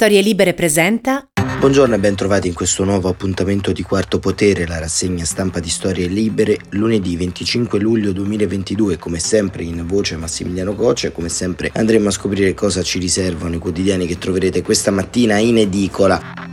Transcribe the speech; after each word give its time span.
Storie 0.00 0.20
Libere 0.20 0.54
presenta. 0.54 1.28
Buongiorno 1.58 1.96
e 1.96 1.98
ben 1.98 2.14
trovati 2.14 2.46
in 2.46 2.54
questo 2.54 2.84
nuovo 2.84 3.08
appuntamento 3.08 3.72
di 3.72 3.82
Quarto 3.82 4.20
Potere, 4.20 4.64
la 4.64 4.78
rassegna 4.78 5.24
stampa 5.24 5.58
di 5.58 5.68
Storie 5.68 6.06
Libere, 6.06 6.56
lunedì 6.68 7.16
25 7.16 7.80
luglio 7.80 8.12
2022, 8.12 8.96
come 8.96 9.18
sempre 9.18 9.64
in 9.64 9.84
voce 9.88 10.16
Massimiliano 10.16 10.76
Coce, 10.76 11.10
come 11.10 11.28
sempre 11.28 11.72
andremo 11.74 12.06
a 12.06 12.12
scoprire 12.12 12.54
cosa 12.54 12.84
ci 12.84 13.00
riservano 13.00 13.56
i 13.56 13.58
quotidiani 13.58 14.06
che 14.06 14.18
troverete 14.18 14.62
questa 14.62 14.92
mattina 14.92 15.38
in 15.38 15.58
edicola 15.58 16.48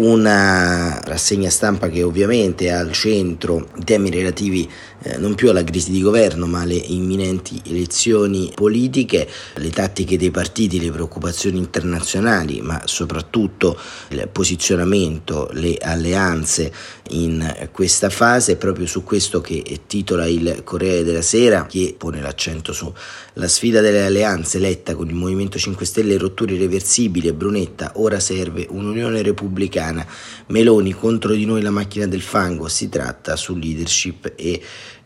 una 0.00 0.98
rassegna 1.02 1.50
stampa 1.50 1.88
che 1.88 2.02
ovviamente 2.02 2.70
ha 2.70 2.78
al 2.78 2.92
centro 2.92 3.68
temi 3.84 4.10
relativi 4.10 4.68
eh, 5.02 5.16
non 5.16 5.34
più 5.34 5.50
alla 5.50 5.64
crisi 5.64 5.90
di 5.90 6.02
governo 6.02 6.46
ma 6.46 6.60
alle 6.60 6.74
imminenti 6.74 7.60
elezioni 7.66 8.52
politiche, 8.54 9.28
le 9.54 9.70
tattiche 9.70 10.18
dei 10.18 10.30
partiti, 10.30 10.80
le 10.80 10.90
preoccupazioni 10.90 11.58
internazionali 11.58 12.60
ma 12.60 12.82
soprattutto 12.84 13.78
il 14.08 14.28
posizionamento, 14.30 15.48
le 15.52 15.76
alleanze 15.78 16.72
in 17.10 17.68
questa 17.72 18.10
fase, 18.10 18.56
proprio 18.56 18.86
su 18.86 19.02
questo 19.02 19.40
che 19.40 19.80
titola 19.86 20.26
il 20.26 20.62
Corriere 20.64 21.02
della 21.02 21.22
Sera 21.22 21.66
che 21.66 21.94
pone 21.96 22.20
l'accento 22.20 22.72
sulla 22.72 23.48
sfida 23.48 23.80
delle 23.80 24.04
alleanze 24.04 24.58
letta 24.58 24.94
con 24.94 25.08
il 25.08 25.14
Movimento 25.14 25.58
5 25.58 25.84
Stelle 25.86 26.18
rotture 26.18 26.54
irreversibili 26.54 27.28
e 27.28 27.34
Brunetta, 27.34 27.92
ora 27.96 28.20
serve 28.20 28.66
un'Unione 28.68 29.22
Repubblicana. 29.22 30.06
Meloni 30.46 30.92
contro 30.92 31.32
di 31.32 31.44
noi 31.44 31.62
la 31.62 31.70
macchina 31.70 32.06
del 32.06 32.22
fango, 32.22 32.68
si 32.68 32.88
tratta 32.88 33.36
su 33.36 33.56
leadership 33.56 34.32
e 34.36 34.60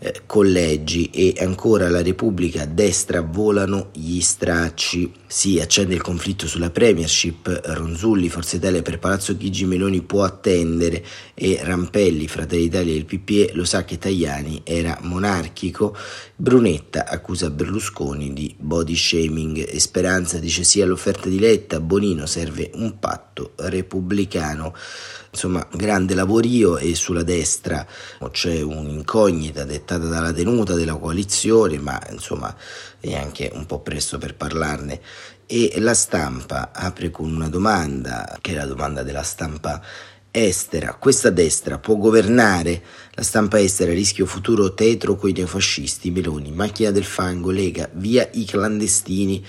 eh, 0.04 0.20
collegi 0.26 1.08
e 1.08 1.34
ancora 1.38 1.88
la 1.88 2.02
Repubblica, 2.02 2.66
destra 2.66 3.22
volano 3.22 3.88
gli 3.94 4.20
stracci, 4.20 5.10
si 5.26 5.58
accende 5.58 5.94
il 5.94 6.02
conflitto 6.02 6.46
sulla 6.46 6.68
premiership, 6.68 7.62
Ronzulli, 7.64 8.28
Forza 8.28 8.56
Italia 8.56 8.82
per 8.82 8.98
Palazzo 8.98 9.34
Chigi 9.34 9.64
Meloni 9.64 10.02
può 10.02 10.22
attendere 10.22 11.02
e 11.32 11.58
Rampelli, 11.62 12.28
Fratelli 12.28 12.64
d'Italia 12.64 12.92
e 12.92 12.96
il 12.96 13.06
PPE 13.06 13.52
lo 13.54 13.64
sa 13.64 13.84
che 13.84 13.96
Tajani 13.96 14.60
era 14.62 14.98
monarchico, 15.00 15.96
Brunetta 16.36 17.06
accusa 17.08 17.48
Berlusconi 17.48 18.34
di 18.34 18.54
body 18.58 18.94
shaming. 18.94 19.66
E 19.66 19.80
Speranza 19.80 20.38
dice 20.38 20.64
sì 20.64 20.82
all'offerta 20.82 21.30
di 21.30 21.38
Letta, 21.38 21.80
Bonino 21.80 22.26
serve 22.26 22.70
un 22.74 22.98
patto 22.98 23.33
repubblicano 23.56 24.74
insomma 25.30 25.66
grande 25.72 26.14
lavorio 26.14 26.78
e 26.78 26.94
sulla 26.94 27.22
destra 27.22 27.86
c'è 28.30 28.60
un'incognita 28.60 29.64
dettata 29.64 30.06
dalla 30.06 30.32
tenuta 30.32 30.74
della 30.74 30.96
coalizione 30.96 31.78
ma 31.78 32.00
insomma 32.10 32.54
è 33.00 33.14
anche 33.14 33.50
un 33.52 33.66
po' 33.66 33.80
presto 33.80 34.18
per 34.18 34.34
parlarne 34.34 35.00
e 35.46 35.74
la 35.78 35.94
stampa 35.94 36.70
apre 36.72 37.10
con 37.10 37.32
una 37.32 37.48
domanda 37.48 38.38
che 38.40 38.52
è 38.52 38.54
la 38.54 38.66
domanda 38.66 39.02
della 39.02 39.22
stampa 39.22 39.82
estera. 40.36 40.94
Questa 40.94 41.30
destra 41.30 41.78
può 41.78 41.94
governare? 41.96 42.82
La 43.12 43.22
stampa 43.22 43.60
estera 43.60 43.92
rischio 43.92 44.26
futuro 44.26 44.74
tetro 44.74 45.14
coi 45.14 45.32
neofascisti, 45.32 46.10
Meloni, 46.10 46.50
macchina 46.50 46.90
del 46.90 47.04
fango, 47.04 47.50
Lega, 47.50 47.88
via 47.92 48.28
i 48.32 48.44
clandestini 48.44 49.44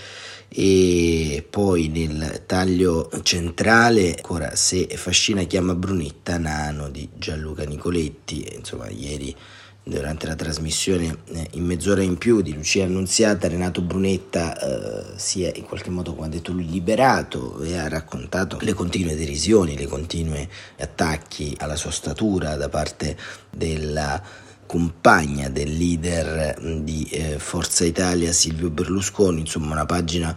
e 0.57 1.45
poi 1.49 1.89
nel 1.89 2.43
taglio 2.45 3.09
centrale 3.23 4.15
ancora 4.15 4.55
se 4.55 4.87
Fascina 4.95 5.43
chiama 5.43 5.75
Brunetta 5.75 6.37
Nano 6.37 6.89
di 6.89 7.09
Gianluca 7.13 7.65
Nicoletti. 7.65 8.47
Insomma 8.55 8.87
ieri 8.87 9.35
durante 9.83 10.25
la 10.25 10.35
trasmissione 10.35 11.17
eh, 11.25 11.47
in 11.51 11.65
mezz'ora 11.65 12.01
in 12.01 12.17
più 12.17 12.41
di 12.41 12.53
Lucia 12.53 12.85
Annunziata 12.85 13.49
Renato 13.49 13.81
Brunetta 13.81 14.57
eh, 14.57 15.03
si 15.17 15.43
è 15.43 15.51
in 15.55 15.63
qualche 15.63 15.91
modo 15.91 16.15
come 16.15 16.27
ha 16.27 16.29
detto 16.29 16.53
lui 16.53 16.67
liberato 16.67 17.61
e 17.61 17.77
ha 17.77 17.87
raccontato 17.87 18.57
le 18.61 18.73
continue 18.73 19.15
derisioni 19.15 19.77
le 19.77 19.85
continue 19.85 20.49
attacchi 20.79 21.55
alla 21.59 21.75
sua 21.75 21.91
statura 21.91 22.55
da 22.55 22.67
parte 22.67 23.15
della 23.51 24.19
compagna 24.65 25.49
del 25.49 25.75
leader 25.75 26.59
di 26.81 27.07
eh, 27.11 27.39
Forza 27.39 27.85
Italia 27.85 28.31
Silvio 28.31 28.69
Berlusconi, 28.69 29.41
insomma 29.41 29.73
una 29.73 29.85
pagina 29.85 30.35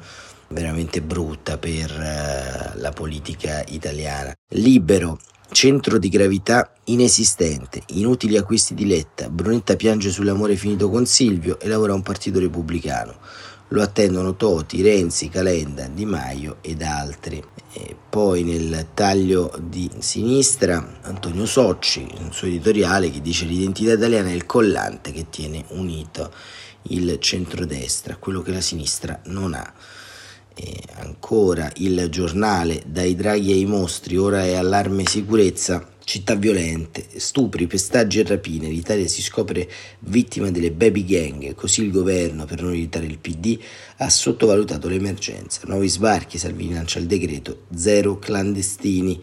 veramente 0.48 1.02
brutta 1.02 1.58
per 1.58 1.90
eh, 1.90 2.78
la 2.78 2.90
politica 2.90 3.64
italiana. 3.68 4.32
Libero, 4.50 5.18
centro 5.50 5.98
di 5.98 6.08
gravità 6.08 6.72
inesistente, 6.84 7.82
inutili 7.88 8.36
acquisti 8.36 8.74
di 8.74 8.86
Letta, 8.86 9.28
Brunetta 9.28 9.76
piange 9.76 10.10
sull'amore 10.10 10.56
finito 10.56 10.88
con 10.90 11.06
Silvio 11.06 11.58
e 11.58 11.68
lavora 11.68 11.92
a 11.92 11.96
un 11.96 12.02
partito 12.02 12.38
repubblicano. 12.38 13.16
Lo 13.68 13.82
attendono 13.82 14.34
Toti, 14.34 14.80
Renzi, 14.80 15.28
Calenda, 15.28 15.88
Di 15.88 16.06
Maio 16.06 16.56
ed 16.62 16.80
altri. 16.80 17.42
E 17.72 17.94
poi 18.08 18.42
nel 18.42 18.88
taglio 18.94 19.52
di 19.60 19.90
sinistra 19.98 21.00
Antonio 21.02 21.44
Socci, 21.44 22.06
nel 22.18 22.32
suo 22.32 22.46
editoriale, 22.46 23.10
che 23.10 23.20
dice 23.20 23.44
l'identità 23.44 23.92
italiana 23.92 24.30
è 24.30 24.32
il 24.32 24.46
collante 24.46 25.12
che 25.12 25.26
tiene 25.28 25.64
unito 25.68 26.32
il 26.84 27.18
centrodestra, 27.20 28.16
quello 28.16 28.40
che 28.40 28.52
la 28.52 28.62
sinistra 28.62 29.20
non 29.24 29.52
ha. 29.52 29.72
E 30.54 30.82
ancora 30.94 31.70
il 31.76 32.08
giornale 32.08 32.82
Dai 32.86 33.14
draghi 33.14 33.52
ai 33.52 33.66
mostri, 33.66 34.16
ora 34.16 34.44
è 34.44 34.54
allarme 34.54 35.04
sicurezza 35.06 35.86
città 36.08 36.36
violente, 36.36 37.06
stupri, 37.16 37.66
pestaggi 37.66 38.20
e 38.20 38.24
rapine, 38.24 38.70
l'Italia 38.70 39.06
si 39.06 39.20
scopre 39.20 39.70
vittima 39.98 40.50
delle 40.50 40.70
baby 40.70 41.04
gang, 41.04 41.54
così 41.54 41.82
il 41.82 41.90
governo, 41.90 42.46
per 42.46 42.62
non 42.62 42.70
aiutare 42.70 43.04
il 43.04 43.18
PD, 43.18 43.60
ha 43.98 44.08
sottovalutato 44.08 44.88
l'emergenza. 44.88 45.60
Nuovi 45.66 45.86
sbarchi, 45.86 46.38
Salvini 46.38 46.72
lancia 46.72 46.98
il 46.98 47.06
decreto, 47.06 47.64
zero 47.74 48.18
clandestini. 48.18 49.22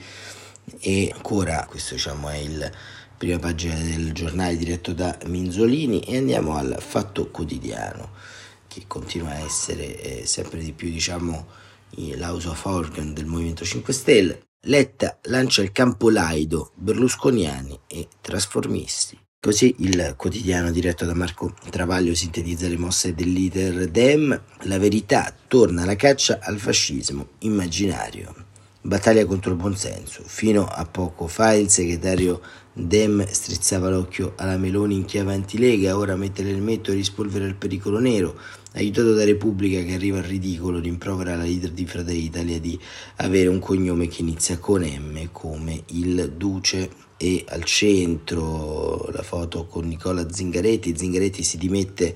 E 0.80 1.12
ancora, 1.12 1.66
questo 1.68 1.96
diciamo 1.96 2.30
è 2.30 2.38
il 2.38 2.72
prima 3.18 3.40
pagina 3.40 3.74
del 3.74 4.12
giornale 4.14 4.56
diretto 4.56 4.94
da 4.94 5.18
Minzolini. 5.26 6.02
E 6.02 6.18
andiamo 6.18 6.56
al 6.56 6.78
Fatto 6.78 7.32
Quotidiano 7.32 8.12
che 8.68 8.84
continua 8.86 9.32
a 9.32 9.40
essere 9.40 10.22
eh, 10.22 10.26
sempre 10.28 10.60
di 10.60 10.72
più 10.72 10.92
diciamo 10.92 11.48
l'house 11.96 12.48
of 12.48 12.64
organ 12.66 13.14
del 13.16 13.26
Movimento 13.26 13.66
5 13.66 13.92
Stelle 13.92 14.45
Letta 14.68 15.20
lancia 15.26 15.62
il 15.62 15.72
campo 15.72 16.10
laido, 16.10 16.72
berlusconiani 16.74 17.82
e 17.86 18.08
trasformisti. 18.20 19.16
Così 19.40 19.76
il 19.80 20.16
quotidiano 20.18 20.72
diretto 20.72 21.06
da 21.06 21.14
Marco 21.14 21.54
Travaglio 21.70 22.16
sintetizza 22.16 22.68
le 22.68 22.78
mosse 22.78 23.14
del 23.14 23.32
leader 23.32 23.88
Dem. 23.90 24.42
La 24.62 24.80
verità 24.80 25.32
torna 25.48 25.84
alla 25.84 25.96
caccia 25.96 26.40
al 26.42 26.58
fascismo 26.58 27.28
immaginario. 27.40 28.34
Battaglia 28.82 29.24
contro 29.26 29.52
il 29.52 29.58
buonsenso. 29.58 30.24
Fino 30.26 30.66
a 30.66 30.84
poco 30.86 31.28
fa 31.28 31.54
il 31.54 31.70
segretario 31.70 32.42
Dem 32.78 33.26
strizzava 33.26 33.90
l'occhio 33.90 34.34
alla 34.36 34.58
Meloni 34.58 34.96
in 34.96 35.06
chiave 35.06 35.34
antilega, 35.34 35.96
ora 35.96 36.18
mette 36.18 36.44
l'elmetto 36.44 36.92
e 36.92 36.96
rispolvera 36.96 37.46
il 37.46 37.56
pericolo 37.56 38.00
nero 38.00 38.38
aiutato 38.74 39.14
da 39.14 39.24
Repubblica 39.24 39.82
che 39.82 39.94
arriva 39.94 40.18
al 40.18 40.26
ridicolo, 40.26 40.82
rimprovera 40.82 41.38
la 41.38 41.44
leader 41.44 41.72
di 41.72 41.86
Fratelli 41.86 42.24
d'Italia 42.24 42.60
di 42.60 42.78
avere 43.18 43.48
un 43.48 43.60
cognome 43.60 44.10
che 44.10 44.20
inizia 44.20 44.58
con 44.60 44.82
M 44.82 45.30
come 45.32 45.84
il 45.92 46.34
Duce. 46.36 47.04
E 47.18 47.46
al 47.48 47.64
centro 47.64 49.10
la 49.14 49.24
foto 49.24 49.68
con 49.68 49.88
Nicola 49.88 50.30
Zingaretti, 50.30 50.98
Zingaretti 50.98 51.44
si 51.44 51.58
dimette 51.58 52.14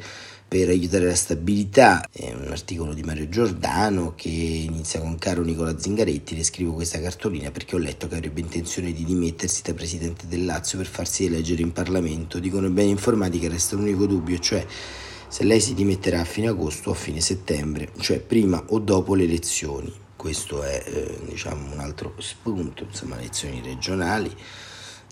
per 0.49 0.67
aiutare 0.69 1.05
la 1.05 1.15
stabilità, 1.15 2.09
è 2.11 2.33
un 2.33 2.47
articolo 2.49 2.95
di 2.95 3.03
Mario 3.03 3.29
Giordano 3.29 4.15
che 4.15 4.29
inizia 4.29 4.99
con 4.99 5.19
caro 5.19 5.43
Nicola 5.43 5.77
Zingaretti, 5.77 6.35
le 6.35 6.43
scrivo 6.43 6.73
questa 6.73 6.99
cartolina 6.99 7.51
perché 7.51 7.75
ho 7.75 7.77
letto 7.77 8.07
che 8.07 8.15
avrebbe 8.15 8.39
intenzione 8.39 8.91
di 8.91 9.05
dimettersi 9.05 9.61
da 9.61 9.75
presidente 9.75 10.25
del 10.25 10.45
Lazio 10.45 10.79
per 10.79 10.87
farsi 10.87 11.25
eleggere 11.25 11.61
in 11.61 11.71
Parlamento, 11.71 12.39
dicono 12.39 12.65
i 12.65 12.71
beni 12.71 12.89
informati 12.89 13.37
che 13.37 13.47
resta 13.47 13.75
l'unico 13.75 14.07
dubbio, 14.07 14.39
cioè 14.39 14.65
se 15.27 15.43
lei 15.43 15.61
si 15.61 15.75
dimetterà 15.75 16.21
a 16.21 16.25
fine 16.25 16.47
agosto 16.47 16.89
o 16.89 16.93
a 16.93 16.95
fine 16.95 17.21
settembre, 17.21 17.91
cioè 17.99 18.19
prima 18.19 18.63
o 18.69 18.79
dopo 18.79 19.13
le 19.13 19.25
elezioni. 19.25 19.93
Questo 20.15 20.63
è 20.63 20.83
eh, 20.83 21.19
diciamo 21.29 21.71
un 21.71 21.79
altro 21.79 22.15
spunto, 22.17 22.85
insomma, 22.85 23.19
elezioni 23.19 23.61
regionali. 23.63 24.35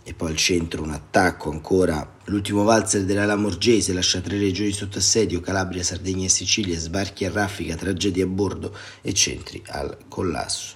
E 0.07 0.13
poi 0.13 0.29
al 0.29 0.37
centro 0.37 0.83
un 0.83 0.91
attacco 0.91 1.51
ancora, 1.51 2.19
l'ultimo 2.27 2.63
valzer 2.63 3.03
della 3.03 3.25
Lamorgese 3.25 3.91
lascia 3.91 4.21
tre 4.21 4.37
regioni 4.37 4.71
sotto 4.71 4.99
assedio, 4.99 5.41
Calabria, 5.41 5.83
Sardegna 5.83 6.23
e 6.23 6.29
Sicilia, 6.29 6.79
sbarchi 6.79 7.25
a 7.25 7.29
raffica, 7.29 7.75
tragedie 7.75 8.23
a 8.23 8.27
bordo 8.27 8.73
e 9.01 9.13
centri 9.13 9.61
al 9.67 9.97
collasso. 10.07 10.75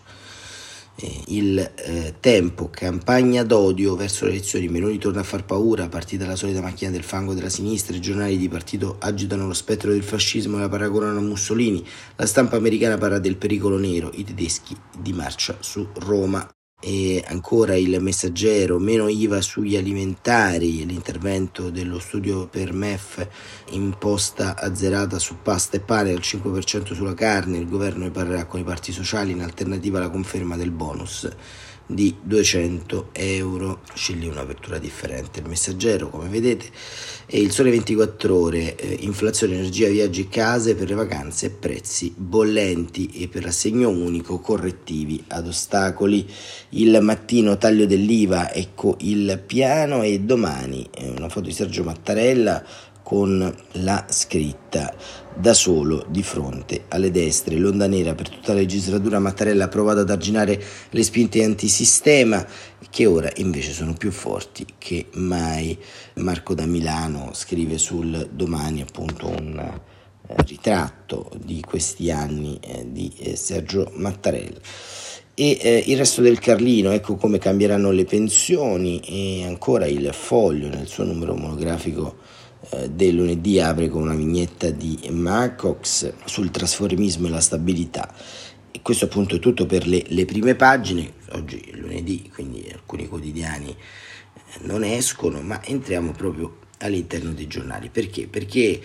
Il 1.28 1.58
eh, 1.58 2.16
tempo, 2.20 2.70
campagna 2.70 3.44
d'odio 3.44 3.96
verso 3.96 4.26
le 4.26 4.32
elezioni, 4.32 4.68
Meloni 4.68 4.98
torna 4.98 5.22
a 5.22 5.24
far 5.24 5.46
paura, 5.46 5.88
partita 5.88 6.26
la 6.26 6.36
solita 6.36 6.60
macchina 6.60 6.92
del 6.92 7.04
fango 7.04 7.34
della 7.34 7.48
sinistra, 7.48 7.96
i 7.96 8.02
giornali 8.02 8.38
di 8.38 8.50
partito 8.50 8.98
agitano 9.00 9.48
lo 9.48 9.54
spettro 9.54 9.92
del 9.92 10.04
fascismo 10.04 10.58
e 10.58 10.60
la 10.60 10.68
paragonano 10.68 11.20
a 11.20 11.22
Mussolini, 11.22 11.88
la 12.18 12.26
stampa 12.26 12.58
americana 12.58 12.98
parla 12.98 13.18
del 13.18 13.38
pericolo 13.38 13.78
nero, 13.78 14.12
i 14.14 14.26
tedeschi 14.26 14.76
di 15.00 15.14
marcia 15.14 15.56
su 15.62 15.88
Roma. 16.00 16.46
E 16.84 17.24
ancora 17.28 17.76
il 17.76 18.02
messaggero, 18.02 18.80
meno 18.80 19.08
IVA 19.08 19.40
sugli 19.40 19.78
alimentari, 19.78 20.84
l'intervento 20.86 21.70
dello 21.70 22.00
studio 22.00 22.48
per 22.48 22.74
MEF 22.74 23.28
imposta 23.70 24.58
azzerata 24.58 25.20
su 25.20 25.36
pasta 25.44 25.78
e 25.78 25.80
pane 25.80 26.12
al 26.12 26.20
5% 26.20 26.94
sulla 26.94 27.14
carne, 27.14 27.60
il 27.60 27.70
governo 27.70 28.06
ne 28.06 28.10
parlerà 28.10 28.46
con 28.46 28.60
i 28.60 28.64
parti 28.64 28.92
sociali 28.92 29.32
in 29.32 29.42
alternativa 29.42 30.00
alla 30.00 30.10
conferma 30.10 30.58
del 30.58 30.72
bonus 30.72 31.30
di 31.94 32.16
200 32.22 33.10
euro. 33.14 33.82
Scegli 33.94 34.28
un'apertura 34.28 34.78
differente. 34.78 35.40
Il 35.40 35.48
messaggero, 35.48 36.10
come 36.10 36.30
vedete, 36.30 36.66
e 37.26 37.40
il 37.40 37.52
sole 37.52 37.72
24 37.72 38.36
ore, 38.36 38.76
eh, 38.76 38.98
inflazione, 39.02 39.56
energia, 39.56 39.88
viaggi, 39.90 40.28
case 40.28 40.76
per 40.76 40.90
le 40.90 40.96
vacanze, 40.96 41.52
prezzi 41.52 42.14
bollenti 42.16 43.08
e 43.08 43.28
per 43.28 43.44
l'assegno 43.44 43.90
unico, 43.90 44.40
correttivi 44.40 45.24
ad 45.28 45.48
ostacoli. 45.48 46.28
Il 46.70 47.00
mattino 47.02 47.58
taglio 47.58 47.86
dell'IVA, 47.86 48.54
ecco 48.54 48.98
il 49.02 49.42
piano 49.46 50.04
e 50.04 50.20
domani 50.20 50.88
eh, 50.94 51.10
una 51.10 51.30
foto 51.30 51.48
di 51.48 51.54
Sergio 51.54 51.84
Mattarella 51.84 52.64
con 53.04 53.56
la 53.74 54.06
scritta 54.10 54.94
da 55.36 55.54
solo 55.54 56.06
di 56.10 56.24
fronte 56.24 56.86
alle 56.90 57.12
destre, 57.12 57.58
l'onda 57.58 57.88
nera 57.88 58.14
per 58.16 58.30
tutta 58.30 58.54
la 58.54 58.60
legislatura 58.60 59.20
Mattarella 59.20 59.66
ha 59.66 59.70
provato 59.70 60.00
ad 60.00 60.10
arginare 60.10 60.62
le 60.90 61.04
spinte 61.04 61.44
antisistema 61.44 62.46
che 62.90 63.06
ora 63.06 63.30
invece 63.36 63.72
sono 63.72 63.94
più 63.94 64.12
forti 64.12 64.66
che 64.78 65.08
mai. 65.14 65.78
Marco 66.16 66.54
da 66.54 66.66
Milano 66.66 67.32
scrive 67.34 67.78
sul 67.78 68.30
domani 68.32 68.82
appunto 68.82 69.28
un 69.28 69.58
eh, 69.58 70.36
ritratto 70.46 71.32
di 71.38 71.62
questi 71.62 72.12
anni 72.12 72.60
eh, 72.62 72.86
di 72.92 73.12
eh, 73.18 73.36
Sergio 73.36 73.92
Mattarella 73.96 74.60
e 75.34 75.58
eh, 75.62 75.84
il 75.88 75.98
resto 75.98 76.22
del 76.22 76.40
Carlino, 76.40 76.92
ecco 76.92 77.16
come 77.16 77.38
cambieranno 77.38 77.90
le 77.92 78.04
pensioni 78.04 79.00
e 79.00 79.46
ancora 79.46 79.86
il 79.88 80.14
foglio 80.14 80.68
nel 80.68 80.88
suo 80.88 81.06
numero 81.06 81.36
monografico 81.36 82.18
del 82.90 83.16
lunedì 83.16 83.60
apre 83.60 83.90
con 83.90 84.04
una 84.04 84.16
vignetta 84.16 84.70
di 84.70 85.00
Marcox 85.10 86.14
sul 86.26 86.52
trasformismo 86.52 87.28
e 87.28 87.30
la 87.30 87.42
stabilità. 87.42 88.14
E 88.72 88.82
questo 88.82 89.06
appunto 89.06 89.36
è 89.36 89.40
tutto 89.40 89.66
per 89.66 89.86
le, 89.88 90.04
le 90.08 90.26
prime 90.26 90.56
pagine, 90.56 91.14
oggi 91.32 91.60
è 91.60 91.76
lunedì, 91.76 92.30
quindi 92.34 92.70
alcuni 92.72 93.08
quotidiani 93.08 93.70
eh, 93.70 93.76
non 94.62 94.84
escono, 94.84 95.42
ma 95.42 95.64
entriamo 95.64 96.12
proprio 96.12 96.60
all'interno 96.80 97.34
dei 97.34 97.48
giornali. 97.48 97.90
Perché? 97.90 98.28
Perché 98.28 98.82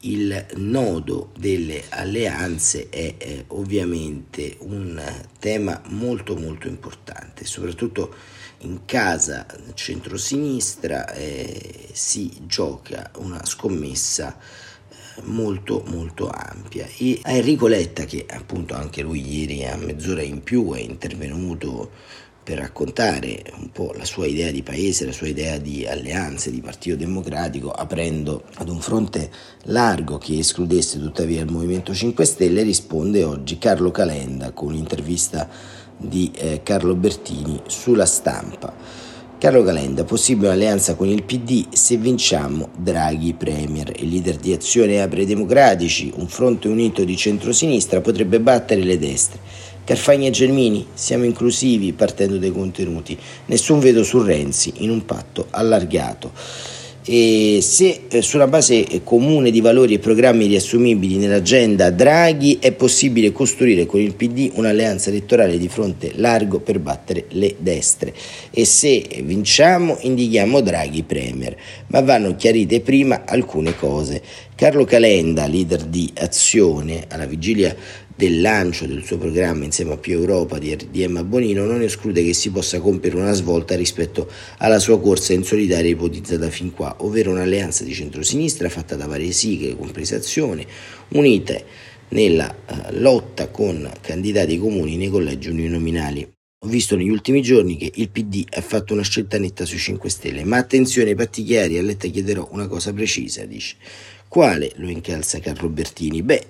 il 0.00 0.46
nodo 0.56 1.32
delle 1.38 1.84
alleanze 1.88 2.88
è 2.90 3.14
eh, 3.16 3.44
ovviamente 3.48 4.56
un 4.60 5.02
tema 5.38 5.80
molto 5.88 6.36
molto 6.36 6.68
importante, 6.68 7.44
soprattutto 7.44 8.14
in 8.60 8.84
casa 8.84 9.46
centrosinistra 9.74 11.12
eh, 11.12 11.88
si 11.92 12.32
gioca 12.46 13.10
una 13.18 13.44
scommessa 13.44 14.36
eh, 14.36 15.22
molto 15.24 15.82
molto 15.86 16.28
ampia. 16.28 16.86
E 16.96 17.20
Enrico 17.24 17.66
Letta 17.66 18.04
che 18.04 18.26
appunto 18.28 18.74
anche 18.74 19.02
lui 19.02 19.20
ieri 19.20 19.64
a 19.64 19.76
mezz'ora 19.76 20.22
in 20.22 20.42
più 20.42 20.72
è 20.72 20.80
intervenuto 20.80 21.90
per 22.46 22.58
raccontare 22.58 23.42
un 23.58 23.72
po' 23.72 23.92
la 23.96 24.04
sua 24.04 24.26
idea 24.26 24.52
di 24.52 24.62
paese, 24.62 25.04
la 25.04 25.10
sua 25.10 25.26
idea 25.26 25.58
di 25.58 25.84
alleanze, 25.84 26.52
di 26.52 26.60
partito 26.60 26.94
democratico, 26.94 27.72
aprendo 27.72 28.44
ad 28.54 28.68
un 28.68 28.78
fronte 28.78 29.28
largo 29.64 30.16
che 30.18 30.38
escludesse 30.38 31.00
tuttavia 31.00 31.40
il 31.40 31.50
Movimento 31.50 31.92
5 31.92 32.24
Stelle, 32.24 32.62
risponde 32.62 33.24
oggi 33.24 33.58
Carlo 33.58 33.90
Calenda 33.90 34.52
con 34.52 34.68
un'intervista 34.68 35.48
di 35.96 36.30
eh, 36.34 36.60
Carlo 36.62 36.94
Bertini 36.94 37.60
sulla 37.66 38.06
stampa. 38.06 38.72
Carlo 39.38 39.62
Calenda, 39.62 40.04
possibile 40.04 40.48
un'alleanza 40.48 40.94
con 40.94 41.08
il 41.08 41.22
PD 41.22 41.66
se 41.70 41.96
vinciamo 41.96 42.70
Draghi 42.76 43.34
Premier. 43.34 43.92
Il 43.96 44.08
leader 44.08 44.36
di 44.36 44.52
Azione 44.52 45.02
Apre 45.02 45.26
Democratici, 45.26 46.10
un 46.16 46.26
fronte 46.26 46.68
unito 46.68 47.04
di 47.04 47.16
centrosinistra, 47.16 48.00
potrebbe 48.00 48.40
battere 48.40 48.82
le 48.82 48.98
destre. 48.98 49.38
Carfagna 49.84 50.28
e 50.28 50.30
Gelmini, 50.30 50.86
siamo 50.94 51.24
inclusivi 51.24 51.92
partendo 51.92 52.38
dai 52.38 52.50
contenuti. 52.50 53.16
Nessun 53.46 53.78
veto 53.78 54.02
su 54.02 54.22
Renzi 54.22 54.72
in 54.78 54.90
un 54.90 55.04
patto 55.04 55.46
allargato 55.50 56.32
e 57.08 57.60
se 57.62 58.00
eh, 58.08 58.20
sulla 58.20 58.48
base 58.48 58.84
comune 59.04 59.52
di 59.52 59.60
valori 59.60 59.94
e 59.94 59.98
programmi 60.00 60.46
riassumibili 60.46 61.18
nell'agenda 61.18 61.90
Draghi 61.90 62.58
è 62.60 62.72
possibile 62.72 63.30
costruire 63.30 63.86
con 63.86 64.00
il 64.00 64.14
PD 64.14 64.50
un'alleanza 64.54 65.10
elettorale 65.10 65.56
di 65.56 65.68
fronte 65.68 66.10
largo 66.16 66.58
per 66.58 66.80
battere 66.80 67.26
le 67.28 67.54
destre 67.58 68.12
e 68.50 68.64
se 68.64 69.04
vinciamo 69.22 69.98
indichiamo 70.00 70.60
Draghi 70.60 71.04
Premier, 71.04 71.56
ma 71.88 72.00
vanno 72.00 72.34
chiarite 72.34 72.80
prima 72.80 73.22
alcune 73.24 73.76
cose. 73.76 74.20
Carlo 74.56 74.84
Calenda, 74.84 75.46
leader 75.46 75.84
di 75.84 76.10
Azione, 76.14 77.04
alla 77.08 77.26
vigilia 77.26 77.76
del 78.16 78.40
lancio 78.40 78.86
del 78.86 79.04
suo 79.04 79.18
programma 79.18 79.64
insieme 79.64 79.92
a 79.92 79.98
Più 79.98 80.14
Europa 80.14 80.58
di, 80.58 80.74
di 80.90 81.02
Emma 81.02 81.22
Bonino 81.22 81.66
non 81.66 81.82
esclude 81.82 82.24
che 82.24 82.32
si 82.32 82.50
possa 82.50 82.80
compiere 82.80 83.16
una 83.16 83.32
svolta 83.32 83.76
rispetto 83.76 84.30
alla 84.56 84.78
sua 84.78 84.98
corsa 84.98 85.34
in 85.34 85.44
solitaria 85.44 85.90
ipotizzata 85.90 86.48
fin 86.48 86.72
qua, 86.72 86.96
ovvero 87.00 87.30
un'alleanza 87.30 87.84
di 87.84 87.92
centrosinistra 87.92 88.70
fatta 88.70 88.96
da 88.96 89.06
varie 89.06 89.32
sighe, 89.32 89.76
comprese 89.76 90.14
azione, 90.14 90.66
unite 91.08 91.64
nella 92.08 92.54
uh, 92.68 92.74
lotta 92.92 93.48
con 93.48 93.90
candidati 94.00 94.58
comuni 94.58 94.96
nei 94.96 95.10
collegi 95.10 95.50
uninominali. 95.50 96.35
Ho 96.60 96.68
visto 96.68 96.96
negli 96.96 97.10
ultimi 97.10 97.42
giorni 97.42 97.76
che 97.76 97.92
il 97.96 98.08
PD 98.08 98.42
ha 98.52 98.62
fatto 98.62 98.94
una 98.94 99.02
scelta 99.02 99.38
netta 99.38 99.66
sui 99.66 99.76
5 99.76 100.08
Stelle, 100.08 100.42
ma 100.44 100.56
attenzione 100.56 101.10
ai 101.10 101.14
patti 101.14 101.44
chiari, 101.44 101.76
a 101.76 101.82
Letta 101.82 102.08
chiederò 102.08 102.48
una 102.52 102.66
cosa 102.66 102.94
precisa, 102.94 103.44
dice. 103.44 103.76
Quale? 104.26 104.72
lo 104.76 104.88
incalza 104.88 105.38
Carlo 105.38 105.68
Bertini. 105.68 106.22
Beh, 106.22 106.46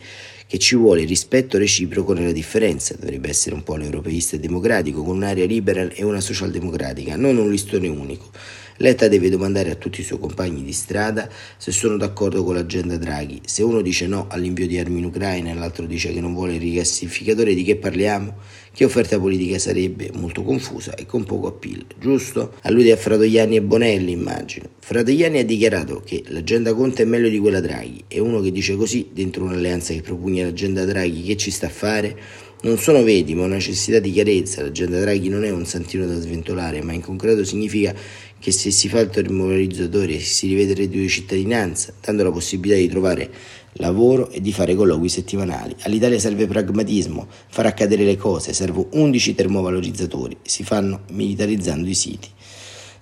che 0.46 0.58
ci 0.58 0.76
vuole 0.76 1.04
rispetto 1.04 1.58
reciproco 1.58 2.12
nella 2.12 2.30
differenza, 2.30 2.94
dovrebbe 2.96 3.30
essere 3.30 3.56
un 3.56 3.64
polo 3.64 3.82
europeista 3.82 4.36
e 4.36 4.38
democratico 4.38 5.02
con 5.02 5.16
un'area 5.16 5.44
liberal 5.44 5.90
e 5.92 6.04
una 6.04 6.20
socialdemocratica, 6.20 7.16
non 7.16 7.36
un 7.36 7.50
listone 7.50 7.88
unico. 7.88 8.30
Letta 8.78 9.08
deve 9.08 9.30
domandare 9.30 9.70
a 9.70 9.74
tutti 9.74 10.00
i 10.00 10.04
suoi 10.04 10.18
compagni 10.18 10.62
di 10.62 10.72
strada 10.72 11.28
se 11.56 11.72
sono 11.72 11.96
d'accordo 11.96 12.44
con 12.44 12.54
l'agenda 12.54 12.96
Draghi. 12.96 13.40
Se 13.44 13.62
uno 13.62 13.80
dice 13.80 14.06
no 14.06 14.26
all'invio 14.28 14.66
di 14.66 14.78
armi 14.78 14.98
in 14.98 15.06
Ucraina 15.06 15.50
e 15.50 15.54
l'altro 15.54 15.86
dice 15.86 16.12
che 16.12 16.20
non 16.20 16.34
vuole 16.34 16.54
il 16.54 16.60
rigassificatore, 16.60 17.54
di 17.54 17.62
che 17.62 17.76
parliamo? 17.76 18.34
Che 18.76 18.84
offerta 18.84 19.18
politica 19.18 19.58
sarebbe? 19.58 20.10
Molto 20.14 20.42
confusa 20.42 20.94
e 20.94 21.06
con 21.06 21.24
poco 21.24 21.46
appeal, 21.46 21.86
giusto? 21.98 22.52
Allude 22.62 22.92
a 22.92 22.96
Fratoianni 22.96 23.56
e 23.56 23.62
Bonelli, 23.62 24.12
immagino. 24.12 24.68
Fratoianni 24.80 25.38
ha 25.38 25.44
dichiarato 25.44 26.02
che 26.04 26.22
l'agenda 26.26 26.74
Conte 26.74 27.02
è 27.02 27.06
meglio 27.06 27.30
di 27.30 27.38
quella 27.38 27.60
Draghi 27.60 28.04
e 28.06 28.20
uno 28.20 28.40
che 28.40 28.52
dice 28.52 28.76
così 28.76 29.08
dentro 29.12 29.44
un'alleanza 29.44 29.94
che 29.94 30.02
propugna 30.02 30.44
l'agenda 30.44 30.84
Draghi 30.84 31.22
che 31.22 31.38
ci 31.38 31.50
sta 31.50 31.66
a 31.66 31.70
fare? 31.70 32.16
Non 32.62 32.78
sono 32.78 33.02
veti, 33.02 33.34
ma 33.34 33.44
una 33.44 33.56
necessità 33.56 33.98
di 33.98 34.10
chiarezza. 34.10 34.62
L'agenda 34.62 34.98
Draghi 34.98 35.28
non 35.28 35.44
è 35.44 35.50
un 35.50 35.66
santino 35.66 36.06
da 36.06 36.18
sventolare, 36.18 36.82
ma 36.82 36.94
in 36.94 37.02
concreto 37.02 37.44
significa 37.44 37.94
che 38.38 38.50
se 38.50 38.70
si 38.70 38.88
fa 38.88 39.00
il 39.00 39.10
termovalorizzatore 39.10 40.18
si 40.20 40.48
rivede 40.48 40.72
il 40.72 40.78
reddito 40.78 41.00
di 41.00 41.08
cittadinanza, 41.08 41.92
dando 42.00 42.24
la 42.24 42.30
possibilità 42.30 42.78
di 42.78 42.88
trovare 42.88 43.30
lavoro 43.74 44.30
e 44.30 44.40
di 44.40 44.52
fare 44.52 44.74
colloqui 44.74 45.08
settimanali. 45.08 45.76
All'Italia 45.82 46.18
serve 46.18 46.46
pragmatismo, 46.46 47.26
far 47.48 47.66
accadere 47.66 48.04
le 48.04 48.16
cose, 48.16 48.54
servono 48.54 48.88
11 48.92 49.34
termovalorizzatori, 49.34 50.38
si 50.42 50.64
fanno 50.64 51.02
militarizzando 51.10 51.86
i 51.86 51.94
siti. 51.94 52.28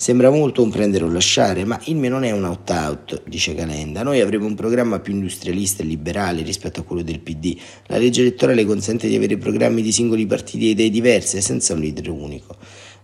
Sembra 0.05 0.29
molto 0.29 0.63
un 0.63 0.69
prendere 0.69 1.05
o 1.05 1.09
lasciare, 1.11 1.65
ma 1.65 1.81
il 1.85 1.97
mio 1.97 2.11
non 2.11 2.25
è 2.25 2.31
un 2.31 2.45
out-out, 2.45 3.23
dice 3.27 3.55
Calenda. 3.55 4.03
Noi 4.03 4.21
avremo 4.21 4.45
un 4.45 4.55
programma 4.55 5.01
più 5.01 5.15
industrialista 5.15 5.83
e 5.83 5.87
liberale 5.87 6.43
rispetto 6.43 6.81
a 6.81 6.83
quello 6.83 7.01
del 7.01 7.21
PD. 7.21 7.57
La 7.87 7.97
legge 7.97 8.21
elettorale 8.21 8.67
consente 8.67 9.09
di 9.09 9.17
avere 9.17 9.39
programmi 9.39 9.81
di 9.81 9.93
singoli 9.93 10.27
partiti 10.27 10.67
e 10.67 10.71
idee 10.73 10.91
diverse 10.91 11.41
senza 11.41 11.73
un 11.73 11.81
leader 11.81 12.11
unico. 12.11 12.55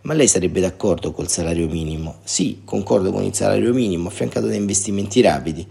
Ma 0.02 0.12
lei 0.12 0.28
sarebbe 0.28 0.60
d'accordo 0.60 1.10
col 1.12 1.30
salario 1.30 1.68
minimo? 1.68 2.18
Sì, 2.22 2.60
concordo 2.66 3.10
con 3.10 3.22
il 3.22 3.32
salario 3.32 3.72
minimo, 3.72 4.08
affiancato 4.08 4.48
da 4.48 4.54
investimenti 4.54 5.22
rapidi. 5.22 5.66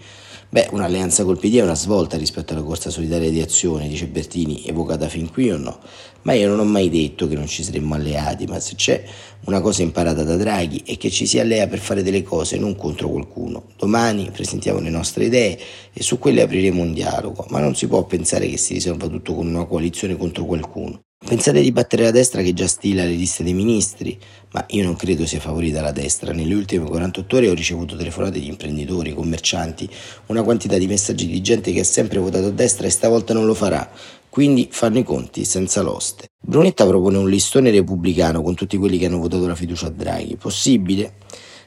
Beh, 0.52 0.70
un'alleanza 0.72 1.26
col 1.26 1.38
PD 1.38 1.58
è 1.58 1.62
una 1.62 1.76
svolta 1.76 2.18
rispetto 2.18 2.54
alla 2.54 2.64
corsa 2.64 2.90
solitaria 2.90 3.30
di 3.30 3.40
azione, 3.40 3.88
dice 3.88 4.08
Bertini, 4.08 4.66
evocata 4.66 5.08
fin 5.08 5.30
qui 5.30 5.52
o 5.52 5.58
no? 5.58 5.80
Ma 6.24 6.34
io 6.34 6.48
non 6.50 6.58
ho 6.58 6.64
mai 6.64 6.90
detto 6.90 7.28
che 7.28 7.36
non 7.36 7.46
ci 7.46 7.64
saremmo 7.64 7.94
alleati, 7.94 8.48
ma 8.48 8.60
se 8.60 8.74
c'è 8.74 9.04
una 9.46 9.62
cosa 9.62 9.84
imparata 9.84 10.24
da 10.24 10.38
Draghi 10.38 10.82
è 10.88 10.98
che 10.98 11.12
ci 11.12 11.28
si 11.28 11.38
allea 11.38 11.68
per 11.68 11.78
fare 11.78 12.02
delle 12.02 12.24
cose, 12.24 12.58
non 12.58 12.76
contro 12.76 13.10
qualcuno. 13.10 13.66
Domani 13.78 14.32
presentiamo 14.32 14.80
le 14.80 14.90
nostre 14.90 15.26
idee 15.26 15.60
e 15.94 16.02
su 16.02 16.18
quelle 16.18 16.42
apriremo 16.42 16.82
un 16.82 16.94
dialogo, 16.94 17.46
ma 17.50 17.60
non 17.60 17.76
si 17.76 17.88
può 17.88 18.04
pensare 18.06 18.48
che 18.50 18.58
si 18.58 18.74
risolva 18.74 19.08
tutto 19.08 19.36
con 19.36 19.46
una 19.46 19.66
coalizione 19.66 20.18
contro 20.18 20.46
qualcuno. 20.46 21.04
Pensate 21.26 21.62
di 21.62 21.72
battere 21.74 22.04
la 22.04 22.12
destra 22.12 22.42
che 22.42 22.54
già 22.54 22.66
stila 22.66 23.04
le 23.04 23.12
liste 23.12 23.44
dei 23.44 23.54
ministri, 23.54 24.18
ma 24.52 24.66
io 24.70 24.84
non 24.86 24.96
credo 24.96 25.26
sia 25.26 25.40
favorita 25.42 25.82
la 25.82 25.92
destra. 25.92 26.32
Nelle 26.32 26.56
ultime 26.56 26.86
48 26.86 27.36
ore 27.36 27.50
ho 27.50 27.54
ricevuto 27.54 27.98
telefonate 27.98 28.40
di 28.40 28.48
imprenditori, 28.48 29.14
commercianti, 29.14 29.88
una 30.28 30.44
quantità 30.44 30.78
di 30.78 30.88
messaggi 30.88 31.28
di 31.28 31.42
gente 31.42 31.74
che 31.74 31.82
ha 31.82 31.84
sempre 31.84 32.20
votato 32.20 32.48
a 32.48 32.52
destra 32.52 32.88
e 32.88 32.90
stavolta 32.90 33.34
non 33.34 33.46
lo 33.46 33.54
farà. 33.54 33.92
quindi 34.30 34.70
fanno 34.72 35.00
i 35.00 35.04
conti 35.04 35.44
senza 35.44 35.82
l'oste. 35.82 36.28
Brunetta 36.40 36.86
propone 36.88 37.18
un 37.18 37.30
listone 37.30 37.72
repubblicano 37.72 38.42
con 38.42 38.56
tutti 38.56 38.78
quelli 38.78 38.98
che 38.98 39.08
hanno 39.08 39.18
votato 39.20 39.46
la 39.46 39.56
fiducia 39.56 39.88
a 39.88 39.90
Draghi. 39.90 40.38
Possibile? 40.38 41.16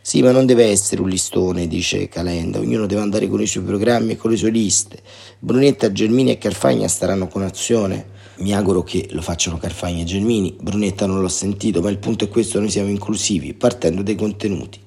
Sì, 0.01 0.23
ma 0.23 0.31
non 0.33 0.47
deve 0.47 0.65
essere 0.65 1.03
un 1.03 1.09
listone, 1.09 1.69
dice 1.69 2.09
Calenda, 2.09 2.59
ognuno 2.59 2.87
deve 2.87 3.03
andare 3.03 3.29
con 3.29 3.41
i 3.43 3.47
suoi 3.47 3.65
programmi 3.65 4.13
e 4.13 4.17
con 4.17 4.31
le 4.31 4.37
sue 4.37 4.51
liste. 4.51 4.99
Brunetta, 5.39 5.93
Germini 5.93 6.31
e 6.31 6.39
Carfagna 6.39 6.89
staranno 6.89 7.29
con 7.29 7.43
azione. 7.43 8.21
Mi 8.43 8.53
auguro 8.57 8.83
che 8.83 9.07
lo 9.13 9.23
facciano 9.23 9.57
Carfagna 9.57 10.03
e 10.03 10.05
Gelmini. 10.05 10.57
Brunetta 10.61 11.07
non 11.07 11.21
l'ho 11.21 11.29
sentito, 11.29 11.81
ma 11.81 11.91
il 11.91 11.99
punto 11.99 12.25
è 12.25 12.29
questo: 12.29 12.59
noi 12.59 12.71
siamo 12.71 12.89
inclusivi, 12.89 13.55
partendo 13.55 14.03
dai 14.03 14.17
contenuti. 14.17 14.81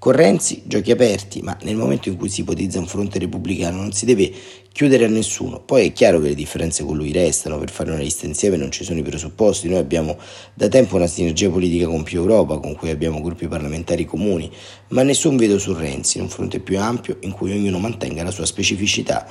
Con 0.00 0.12
Renzi 0.12 0.62
giochi 0.64 0.90
aperti, 0.90 1.40
ma 1.40 1.56
nel 1.62 1.76
momento 1.76 2.08
in 2.08 2.16
cui 2.16 2.28
si 2.28 2.40
ipotizza 2.40 2.80
un 2.80 2.88
fronte 2.88 3.20
repubblicano 3.20 3.76
non 3.76 3.92
si 3.92 4.04
deve 4.04 4.32
chiudere 4.72 5.04
a 5.04 5.08
nessuno. 5.08 5.60
Poi 5.60 5.86
è 5.86 5.92
chiaro 5.92 6.20
che 6.20 6.28
le 6.28 6.34
differenze 6.34 6.84
con 6.84 6.96
lui 6.96 7.12
restano, 7.12 7.58
per 7.58 7.70
fare 7.70 7.90
una 7.92 8.00
lista 8.00 8.26
insieme 8.26 8.56
non 8.56 8.72
ci 8.72 8.82
sono 8.82 8.98
i 8.98 9.02
presupposti, 9.02 9.68
noi 9.68 9.78
abbiamo 9.78 10.18
da 10.54 10.66
tempo 10.66 10.96
una 10.96 11.06
sinergia 11.06 11.50
politica 11.50 11.86
con 11.86 12.02
più 12.02 12.18
Europa, 12.18 12.58
con 12.58 12.74
cui 12.74 12.90
abbiamo 12.90 13.20
gruppi 13.20 13.46
parlamentari 13.46 14.04
comuni, 14.04 14.50
ma 14.88 15.02
nessun 15.02 15.36
vedo 15.36 15.58
su 15.58 15.72
Renzi, 15.72 16.18
in 16.18 16.24
un 16.24 16.30
fronte 16.30 16.58
più 16.58 16.80
ampio 16.80 17.18
in 17.20 17.30
cui 17.30 17.52
ognuno 17.52 17.78
mantenga 17.78 18.24
la 18.24 18.32
sua 18.32 18.44
specificità. 18.44 19.26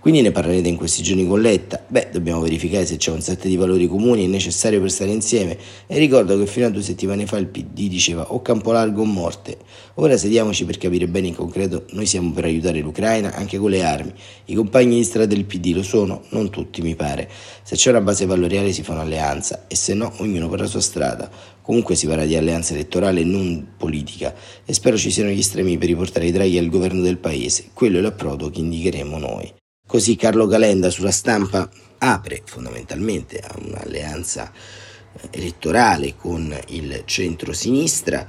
Quindi 0.00 0.22
ne 0.22 0.30
parlerete 0.30 0.68
in 0.68 0.76
questi 0.76 1.02
giorni 1.02 1.26
con 1.26 1.40
Letta? 1.40 1.84
Beh, 1.88 2.10
dobbiamo 2.12 2.40
verificare 2.40 2.86
se 2.86 2.96
c'è 2.98 3.10
un 3.10 3.20
set 3.20 3.46
di 3.46 3.56
valori 3.56 3.88
comuni 3.88 4.28
necessario 4.28 4.80
per 4.80 4.92
stare 4.92 5.10
insieme 5.10 5.58
e 5.88 5.98
ricordo 5.98 6.38
che 6.38 6.46
fino 6.46 6.66
a 6.66 6.70
due 6.70 6.82
settimane 6.82 7.26
fa 7.26 7.36
il 7.36 7.48
PD 7.48 7.88
diceva 7.88 8.32
o 8.32 8.40
campo 8.40 8.70
largo 8.70 9.02
o 9.02 9.04
morte. 9.04 9.58
Ora 9.94 10.16
sediamoci 10.16 10.64
per 10.64 10.78
capire 10.78 11.08
bene 11.08 11.26
in 11.26 11.34
concreto, 11.34 11.84
noi 11.90 12.06
siamo 12.06 12.30
per 12.30 12.44
aiutare 12.44 12.78
l'Ucraina 12.78 13.34
anche 13.34 13.58
con 13.58 13.70
le 13.70 13.82
armi. 13.82 14.12
I 14.44 14.54
compagni 14.54 14.94
di 14.94 15.02
strada 15.02 15.34
del 15.34 15.44
PD 15.44 15.74
lo 15.74 15.82
sono? 15.82 16.22
Non 16.28 16.48
tutti 16.48 16.80
mi 16.80 16.94
pare. 16.94 17.28
Se 17.64 17.74
c'è 17.74 17.90
una 17.90 18.00
base 18.00 18.24
valoriale 18.24 18.72
si 18.72 18.84
fa 18.84 18.92
un'alleanza 18.92 19.64
e 19.66 19.74
se 19.74 19.94
no 19.94 20.12
ognuno 20.18 20.48
per 20.48 20.60
la 20.60 20.66
sua 20.66 20.80
strada. 20.80 21.28
Comunque 21.60 21.96
si 21.96 22.06
parla 22.06 22.24
di 22.24 22.36
alleanza 22.36 22.72
elettorale 22.72 23.22
e 23.22 23.24
non 23.24 23.72
politica 23.76 24.32
e 24.64 24.72
spero 24.72 24.96
ci 24.96 25.10
siano 25.10 25.30
gli 25.30 25.40
estremi 25.40 25.76
per 25.76 25.88
riportare 25.88 26.26
i 26.26 26.32
draghi 26.32 26.56
al 26.56 26.68
governo 26.68 27.02
del 27.02 27.18
paese. 27.18 27.70
Quello 27.74 27.98
è 27.98 28.00
l'approdo 28.00 28.48
che 28.48 28.60
indicheremo 28.60 29.18
noi. 29.18 29.52
Così 29.88 30.16
Carlo 30.16 30.46
Calenda 30.46 30.90
sulla 30.90 31.10
stampa 31.10 31.66
apre 31.96 32.42
fondamentalmente 32.44 33.38
a 33.38 33.56
un'alleanza 33.58 34.52
eh, 34.52 35.28
elettorale 35.30 36.14
con 36.14 36.54
il 36.68 37.04
centro-sinistra, 37.06 38.26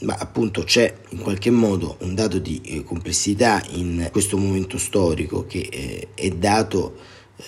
ma 0.00 0.16
appunto 0.18 0.62
c'è 0.62 0.90
in 1.10 1.18
qualche 1.18 1.50
modo 1.50 1.98
un 2.00 2.14
dato 2.14 2.38
di 2.38 2.62
eh, 2.64 2.82
complessità 2.82 3.62
in 3.72 4.08
questo 4.10 4.38
momento 4.38 4.78
storico 4.78 5.44
che 5.44 5.68
eh, 5.70 6.08
è 6.14 6.30
dato 6.30 6.96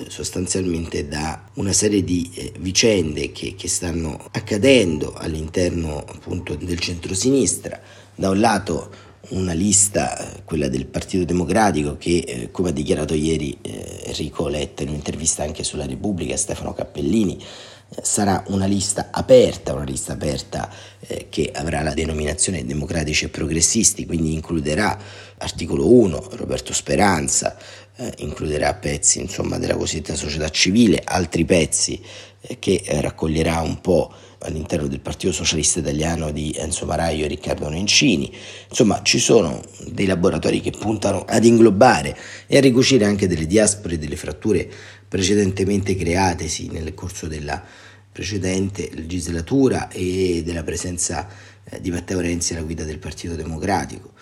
sostanzialmente 0.08 1.08
da 1.08 1.48
una 1.54 1.72
serie 1.72 2.04
di 2.04 2.52
vicende 2.58 3.32
che, 3.32 3.54
che 3.56 3.68
stanno 3.68 4.28
accadendo 4.32 5.14
all'interno 5.14 6.04
appunto 6.06 6.54
del 6.54 6.80
centro-sinistra. 6.80 7.80
Da 8.14 8.28
un 8.28 8.40
lato 8.40 9.12
una 9.30 9.52
lista, 9.52 10.42
quella 10.44 10.68
del 10.68 10.86
Partito 10.86 11.24
Democratico, 11.24 11.96
che 11.96 12.24
eh, 12.26 12.50
come 12.50 12.70
ha 12.70 12.72
dichiarato 12.72 13.14
ieri 13.14 13.56
eh, 13.62 14.02
Enrico 14.06 14.48
Letta 14.48 14.82
in 14.82 14.90
un'intervista 14.90 15.42
anche 15.42 15.64
sulla 15.64 15.86
Repubblica, 15.86 16.36
Stefano 16.36 16.74
Cappellini, 16.74 17.36
eh, 17.36 18.00
sarà 18.02 18.44
una 18.48 18.66
lista 18.66 19.08
aperta, 19.10 19.72
una 19.72 19.84
lista 19.84 20.12
aperta 20.12 20.70
eh, 21.00 21.26
che 21.30 21.50
avrà 21.52 21.82
la 21.82 21.94
denominazione 21.94 22.64
democratici 22.64 23.24
e 23.24 23.28
progressisti, 23.28 24.06
quindi 24.06 24.32
includerà 24.34 24.98
articolo 25.38 25.90
1 25.90 26.28
Roberto 26.32 26.72
Speranza, 26.72 27.56
eh, 27.96 28.12
includerà 28.18 28.74
pezzi 28.74 29.20
insomma, 29.20 29.58
della 29.58 29.76
cosiddetta 29.76 30.14
società 30.14 30.48
civile, 30.50 31.00
altri 31.04 31.44
pezzi 31.44 32.00
eh, 32.40 32.58
che 32.58 32.82
raccoglierà 32.86 33.60
un 33.60 33.80
po' 33.80 34.12
all'interno 34.44 34.86
del 34.86 35.00
Partito 35.00 35.32
Socialista 35.32 35.80
Italiano 35.80 36.30
di 36.30 36.54
Enzo 36.56 36.86
Maraio 36.86 37.24
e 37.24 37.28
Riccardo 37.28 37.68
Nencini. 37.68 38.32
Insomma, 38.68 39.02
ci 39.02 39.18
sono 39.18 39.62
dei 39.88 40.06
laboratori 40.06 40.60
che 40.60 40.70
puntano 40.70 41.24
ad 41.26 41.44
inglobare 41.44 42.16
e 42.46 42.56
a 42.56 42.60
ricucire 42.60 43.04
anche 43.04 43.26
delle 43.26 43.46
diaspore 43.46 43.94
e 43.94 43.98
delle 43.98 44.16
fratture 44.16 44.70
precedentemente 45.08 45.96
createsi 45.96 46.68
nel 46.68 46.94
corso 46.94 47.26
della 47.26 47.62
precedente 48.10 48.90
legislatura 48.92 49.88
e 49.88 50.42
della 50.44 50.62
presenza 50.62 51.28
eh, 51.64 51.80
di 51.80 51.90
Matteo 51.90 52.20
Renzi 52.20 52.52
alla 52.52 52.62
guida 52.62 52.84
del 52.84 52.98
Partito 52.98 53.34
Democratico. 53.34 54.12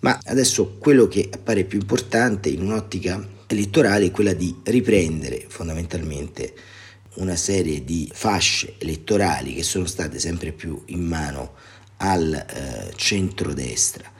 Ma 0.00 0.18
adesso 0.24 0.76
quello 0.78 1.08
che 1.08 1.28
appare 1.32 1.64
più 1.64 1.80
importante 1.80 2.48
in 2.48 2.62
un'ottica 2.62 3.34
elettorale 3.46 4.06
è 4.06 4.10
quella 4.10 4.32
di 4.32 4.54
riprendere 4.64 5.44
fondamentalmente 5.48 6.54
una 7.16 7.36
serie 7.36 7.84
di 7.84 8.10
fasce 8.12 8.74
elettorali 8.78 9.54
che 9.54 9.62
sono 9.62 9.86
state 9.86 10.18
sempre 10.18 10.52
più 10.52 10.80
in 10.86 11.04
mano 11.04 11.54
al 11.98 12.32
eh, 12.34 12.92
centrodestra. 12.96 14.12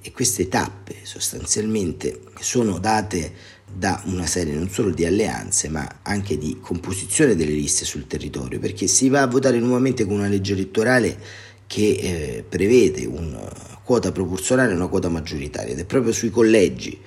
E 0.00 0.12
queste 0.12 0.48
tappe 0.48 0.96
sostanzialmente 1.02 2.20
sono 2.40 2.78
date 2.78 3.32
da 3.72 4.00
una 4.06 4.26
serie 4.26 4.54
non 4.54 4.70
solo 4.70 4.90
di 4.90 5.04
alleanze 5.04 5.68
ma 5.68 6.00
anche 6.02 6.38
di 6.38 6.58
composizione 6.60 7.34
delle 7.34 7.52
liste 7.52 7.84
sul 7.84 8.06
territorio 8.06 8.60
perché 8.60 8.86
si 8.86 9.08
va 9.08 9.22
a 9.22 9.26
votare 9.26 9.58
nuovamente 9.58 10.04
con 10.04 10.14
una 10.16 10.28
legge 10.28 10.52
elettorale 10.52 11.18
che 11.66 11.88
eh, 11.88 12.44
prevede 12.46 13.04
una 13.06 13.50
quota 13.82 14.12
proporzionale 14.12 14.72
e 14.72 14.76
una 14.76 14.86
quota 14.86 15.08
maggioritaria. 15.08 15.72
Ed 15.72 15.80
è 15.80 15.84
proprio 15.84 16.12
sui 16.12 16.30
collegi 16.30 16.98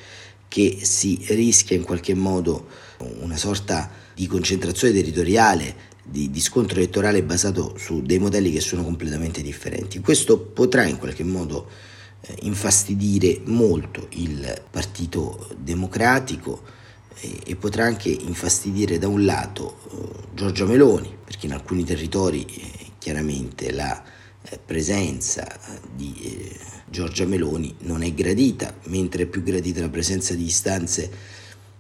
che 0.48 0.80
si 0.82 1.20
rischia 1.30 1.76
in 1.76 1.84
qualche 1.84 2.14
modo 2.14 2.68
una 3.20 3.38
sorta 3.38 3.90
di 4.18 4.26
concentrazione 4.26 4.96
territoriale, 4.96 5.76
di, 6.04 6.32
di, 6.32 6.42
scontro 6.42 6.78
elettorale 6.80 7.22
basato 7.22 7.76
su 7.78 8.02
dei 8.02 8.18
modelli 8.18 8.52
che 8.52 8.62
sono 8.62 8.84
completamente 8.84 9.44
differenti. 9.44 10.00
Questo 10.00 10.40
potrà 10.40 10.86
in 10.86 10.98
qualche 10.98 11.24
modo 11.24 11.70
eh, 12.22 12.36
infastidire 12.42 13.42
molto 13.44 14.08
il 14.14 14.64
Partito 14.72 15.50
Democratico 15.56 16.64
e, 17.20 17.42
e, 17.46 17.56
potrà 17.58 17.86
anche 17.86 18.10
infastidire 18.10 18.98
da 18.98 19.08
un 19.08 19.24
lato 19.24 19.78
eh, 19.92 20.24
Giorgia 20.34 20.66
Meloni, 20.66 21.16
perché 21.24 21.46
in 21.46 21.54
alcuni 21.54 21.84
territori 21.84 22.44
eh, 22.44 22.72
chiaramente 22.98 23.72
la 23.72 24.04
eh, 24.42 24.58
presenza 24.58 25.48
di 25.94 26.16
eh, 26.24 26.60
Giorgia 26.90 27.26
Meloni 27.26 27.76
non 27.82 28.02
è 28.02 28.12
gradita, 28.16 28.76
mentre 28.86 29.24
è 29.24 29.26
più 29.28 29.44
gradita 29.44 29.80
la 29.82 29.90
presenza 29.90 30.34
di 30.34 30.46
istanze 30.46 31.36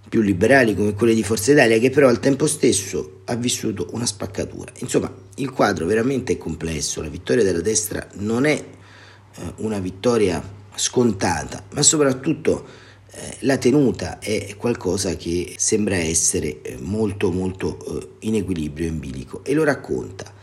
più 0.10 0.22
liberali 0.22 0.76
come 0.76 0.94
quelle 0.94 1.14
di 1.14 1.24
Forza 1.24 1.52
Italia, 1.52 1.80
che 1.80 1.90
però 1.90 2.08
al 2.08 2.20
tempo 2.20 2.48
stesso 2.48 3.22
ha 3.26 3.36
vissuto 3.36 3.88
una 3.92 4.06
spaccatura. 4.06 4.72
Insomma, 4.80 5.14
il 5.36 5.52
quadro 5.52 5.86
veramente 5.86 6.34
è 6.34 6.38
complesso, 6.38 7.02
la 7.02 7.10
vittoria 7.10 7.44
della 7.44 7.62
destra 7.62 8.08
non 8.14 8.46
è 8.46 8.54
eh, 8.54 9.54
una 9.58 9.80
vittoria 9.80 10.42
scontata, 10.76 11.64
ma 11.72 11.82
soprattutto 11.82 12.66
eh, 13.12 13.38
la 13.42 13.58
tenuta 13.58 14.20
è 14.20 14.56
qualcosa 14.58 15.16
che 15.16 15.56
sembra 15.58 15.96
essere 15.96 16.62
eh, 16.62 16.78
molto 16.80 17.32
molto 17.32 18.00
eh, 18.00 18.28
in 18.28 18.36
equilibrio, 18.36 18.88
in 18.88 19.00
bilico, 19.00 19.44
e 19.44 19.54
lo 19.54 19.64
racconta 19.64 20.34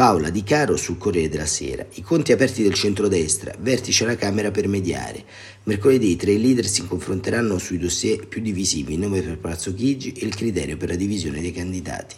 Paola 0.00 0.30
Di 0.30 0.42
Caro 0.42 0.78
sul 0.78 0.96
Corriere 0.96 1.28
della 1.28 1.44
Sera. 1.44 1.84
I 1.92 2.00
conti 2.00 2.32
aperti 2.32 2.62
del 2.62 2.72
centrodestra, 2.72 3.52
vertice 3.58 4.04
alla 4.04 4.16
Camera 4.16 4.50
per 4.50 4.66
mediare. 4.66 5.22
Mercoledì 5.64 6.12
i 6.12 6.16
tre 6.16 6.38
leader 6.38 6.66
si 6.66 6.86
confronteranno 6.86 7.58
sui 7.58 7.76
dossier 7.76 8.26
più 8.26 8.40
divisivi, 8.40 8.94
il 8.94 8.98
nome 8.98 9.20
per 9.20 9.36
Palazzo 9.36 9.74
Chigi 9.74 10.12
e 10.12 10.24
il 10.24 10.34
criterio 10.34 10.78
per 10.78 10.88
la 10.88 10.94
divisione 10.94 11.42
dei 11.42 11.52
candidati. 11.52 12.14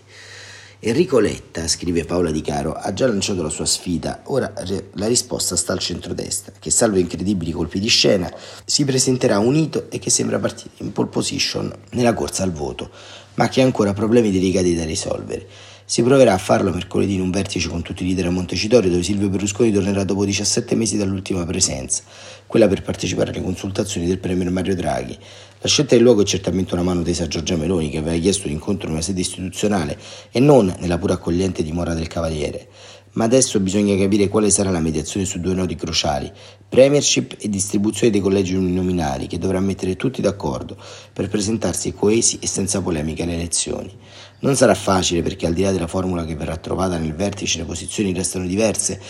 Enrico 0.78 1.18
Letta, 1.18 1.66
scrive 1.66 2.04
Paola 2.04 2.30
Di 2.30 2.40
Caro, 2.40 2.72
ha 2.72 2.92
già 2.92 3.08
lanciato 3.08 3.42
la 3.42 3.48
sua 3.48 3.66
sfida, 3.66 4.22
ora 4.26 4.54
la 4.92 5.08
risposta 5.08 5.56
sta 5.56 5.72
al 5.72 5.80
centrodestra, 5.80 6.52
che 6.60 6.70
salvo 6.70 6.98
incredibili 6.98 7.50
colpi 7.50 7.80
di 7.80 7.88
scena 7.88 8.32
si 8.64 8.84
presenterà 8.84 9.40
unito 9.40 9.90
e 9.90 9.98
che 9.98 10.10
sembra 10.10 10.38
partire 10.38 10.70
in 10.76 10.92
pole 10.92 11.08
position 11.08 11.72
nella 11.90 12.14
corsa 12.14 12.44
al 12.44 12.52
voto, 12.52 12.90
ma 13.34 13.48
che 13.48 13.60
ha 13.60 13.64
ancora 13.64 13.92
problemi 13.92 14.30
delicati 14.30 14.72
da 14.76 14.84
risolvere. 14.84 15.48
Si 15.92 16.02
proverà 16.02 16.32
a 16.32 16.38
farlo 16.38 16.70
mercoledì 16.70 17.16
in 17.16 17.20
un 17.20 17.30
vertice 17.30 17.68
con 17.68 17.82
tutti 17.82 18.02
i 18.02 18.06
leader 18.06 18.24
a 18.24 18.30
Montecitorio 18.30 18.88
dove 18.88 19.02
Silvio 19.02 19.28
Berlusconi 19.28 19.70
tornerà 19.70 20.04
dopo 20.04 20.24
17 20.24 20.74
mesi 20.74 20.96
dall'ultima 20.96 21.44
presenza, 21.44 22.02
quella 22.46 22.66
per 22.66 22.80
partecipare 22.80 23.30
alle 23.30 23.42
consultazioni 23.42 24.06
del 24.06 24.16
Premier 24.16 24.48
Mario 24.50 24.74
Draghi. 24.74 25.18
La 25.60 25.68
scelta 25.68 25.94
del 25.94 26.02
luogo 26.02 26.22
è 26.22 26.24
certamente 26.24 26.72
una 26.72 26.82
mano 26.82 27.02
tesa 27.02 27.24
a 27.24 27.28
Giorgia 27.28 27.56
Meloni 27.56 27.90
che 27.90 27.98
aveva 27.98 28.16
chiesto 28.16 28.48
l'incontro 28.48 28.86
in 28.86 28.94
una 28.94 29.02
sede 29.02 29.20
istituzionale 29.20 29.98
e 30.30 30.40
non 30.40 30.74
nella 30.78 30.96
pura 30.96 31.12
accogliente 31.12 31.62
dimora 31.62 31.92
del 31.92 32.06
Cavaliere. 32.06 32.68
Ma 33.12 33.24
adesso 33.24 33.60
bisogna 33.60 33.94
capire 33.94 34.28
quale 34.28 34.48
sarà 34.48 34.70
la 34.70 34.80
mediazione 34.80 35.26
su 35.26 35.40
due 35.40 35.52
nodi 35.52 35.74
cruciali, 35.74 36.32
premiership 36.66 37.36
e 37.38 37.50
distribuzione 37.50 38.10
dei 38.10 38.22
collegi 38.22 38.54
uninominali, 38.54 39.26
che 39.26 39.36
dovrà 39.36 39.60
mettere 39.60 39.96
tutti 39.96 40.22
d'accordo 40.22 40.78
per 41.12 41.28
presentarsi 41.28 41.92
coesi 41.92 42.38
e 42.40 42.46
senza 42.46 42.80
polemiche 42.80 43.24
alle 43.24 43.34
elezioni. 43.34 43.94
Non 44.42 44.56
sarà 44.56 44.74
facile 44.74 45.22
perché 45.22 45.46
al 45.46 45.52
di 45.52 45.62
là 45.62 45.70
della 45.70 45.86
formula 45.86 46.24
che 46.24 46.34
verrà 46.34 46.56
trovata 46.56 46.98
nel 46.98 47.14
vertice 47.14 47.58
le 47.58 47.64
posizioni 47.64 48.12
restano 48.12 48.44
diverse. 48.44 49.00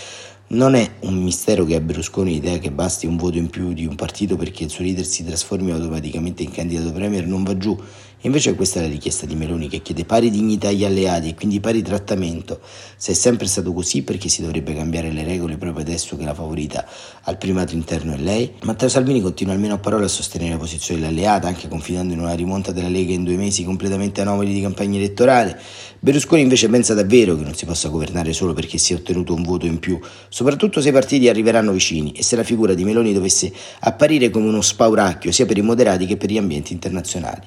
Non 0.48 0.74
è 0.74 0.96
un 1.00 1.14
mistero 1.22 1.64
che 1.64 1.74
a 1.74 1.80
Berlusconi 1.80 2.32
l'idea 2.32 2.58
che 2.58 2.70
basti 2.70 3.06
un 3.06 3.16
voto 3.16 3.38
in 3.38 3.48
più 3.48 3.72
di 3.72 3.86
un 3.86 3.94
partito 3.94 4.36
perché 4.36 4.64
il 4.64 4.70
suo 4.70 4.84
leader 4.84 5.06
si 5.06 5.24
trasformi 5.24 5.70
automaticamente 5.70 6.42
in 6.42 6.50
candidato 6.50 6.92
premier 6.92 7.26
non 7.26 7.44
va 7.44 7.56
giù 7.56 7.74
invece 8.22 8.54
questa 8.54 8.80
è 8.80 8.82
la 8.82 8.88
richiesta 8.88 9.26
di 9.26 9.34
Meloni 9.34 9.68
che 9.68 9.82
chiede 9.82 10.04
pari 10.04 10.30
dignità 10.30 10.68
agli 10.68 10.84
alleati 10.84 11.28
e 11.28 11.34
quindi 11.34 11.60
pari 11.60 11.82
trattamento. 11.82 12.60
Se 12.96 13.12
è 13.12 13.14
sempre 13.14 13.46
stato 13.46 13.72
così, 13.72 14.02
perché 14.02 14.28
si 14.28 14.42
dovrebbe 14.42 14.74
cambiare 14.74 15.10
le 15.10 15.24
regole 15.24 15.56
proprio 15.56 15.82
adesso 15.82 16.16
che 16.16 16.24
la 16.24 16.34
favorita 16.34 16.86
al 17.22 17.38
primato 17.38 17.74
interno 17.74 18.14
è 18.14 18.18
lei? 18.18 18.52
Matteo 18.62 18.88
Salvini 18.88 19.20
continua 19.20 19.54
almeno 19.54 19.74
a 19.74 19.78
parole 19.78 20.04
a 20.04 20.08
sostenere 20.08 20.52
la 20.52 20.58
posizione 20.58 21.00
dell'alleata, 21.00 21.48
anche 21.48 21.68
confidando 21.68 22.12
in 22.12 22.20
una 22.20 22.34
rimonta 22.34 22.72
della 22.72 22.88
Lega 22.88 23.12
in 23.12 23.24
due 23.24 23.36
mesi 23.36 23.64
completamente 23.64 24.20
anomali 24.20 24.52
di 24.52 24.60
campagna 24.60 24.98
elettorale. 24.98 25.58
Berlusconi 25.98 26.42
invece 26.42 26.68
pensa 26.68 26.94
davvero 26.94 27.36
che 27.36 27.44
non 27.44 27.54
si 27.54 27.64
possa 27.64 27.88
governare 27.88 28.32
solo 28.32 28.54
perché 28.54 28.76
si 28.76 28.92
è 28.92 28.96
ottenuto 28.96 29.34
un 29.34 29.42
voto 29.42 29.66
in 29.66 29.78
più, 29.78 30.00
soprattutto 30.28 30.80
se 30.80 30.88
i 30.88 30.92
partiti 30.92 31.28
arriveranno 31.28 31.70
vicini 31.70 32.12
e 32.12 32.24
se 32.24 32.34
la 32.34 32.42
figura 32.42 32.74
di 32.74 32.82
Meloni 32.82 33.12
dovesse 33.12 33.52
apparire 33.80 34.30
come 34.30 34.48
uno 34.48 34.60
spauracchio 34.60 35.30
sia 35.30 35.46
per 35.46 35.58
i 35.58 35.62
moderati 35.62 36.06
che 36.06 36.16
per 36.16 36.30
gli 36.30 36.38
ambienti 36.38 36.72
internazionali. 36.72 37.46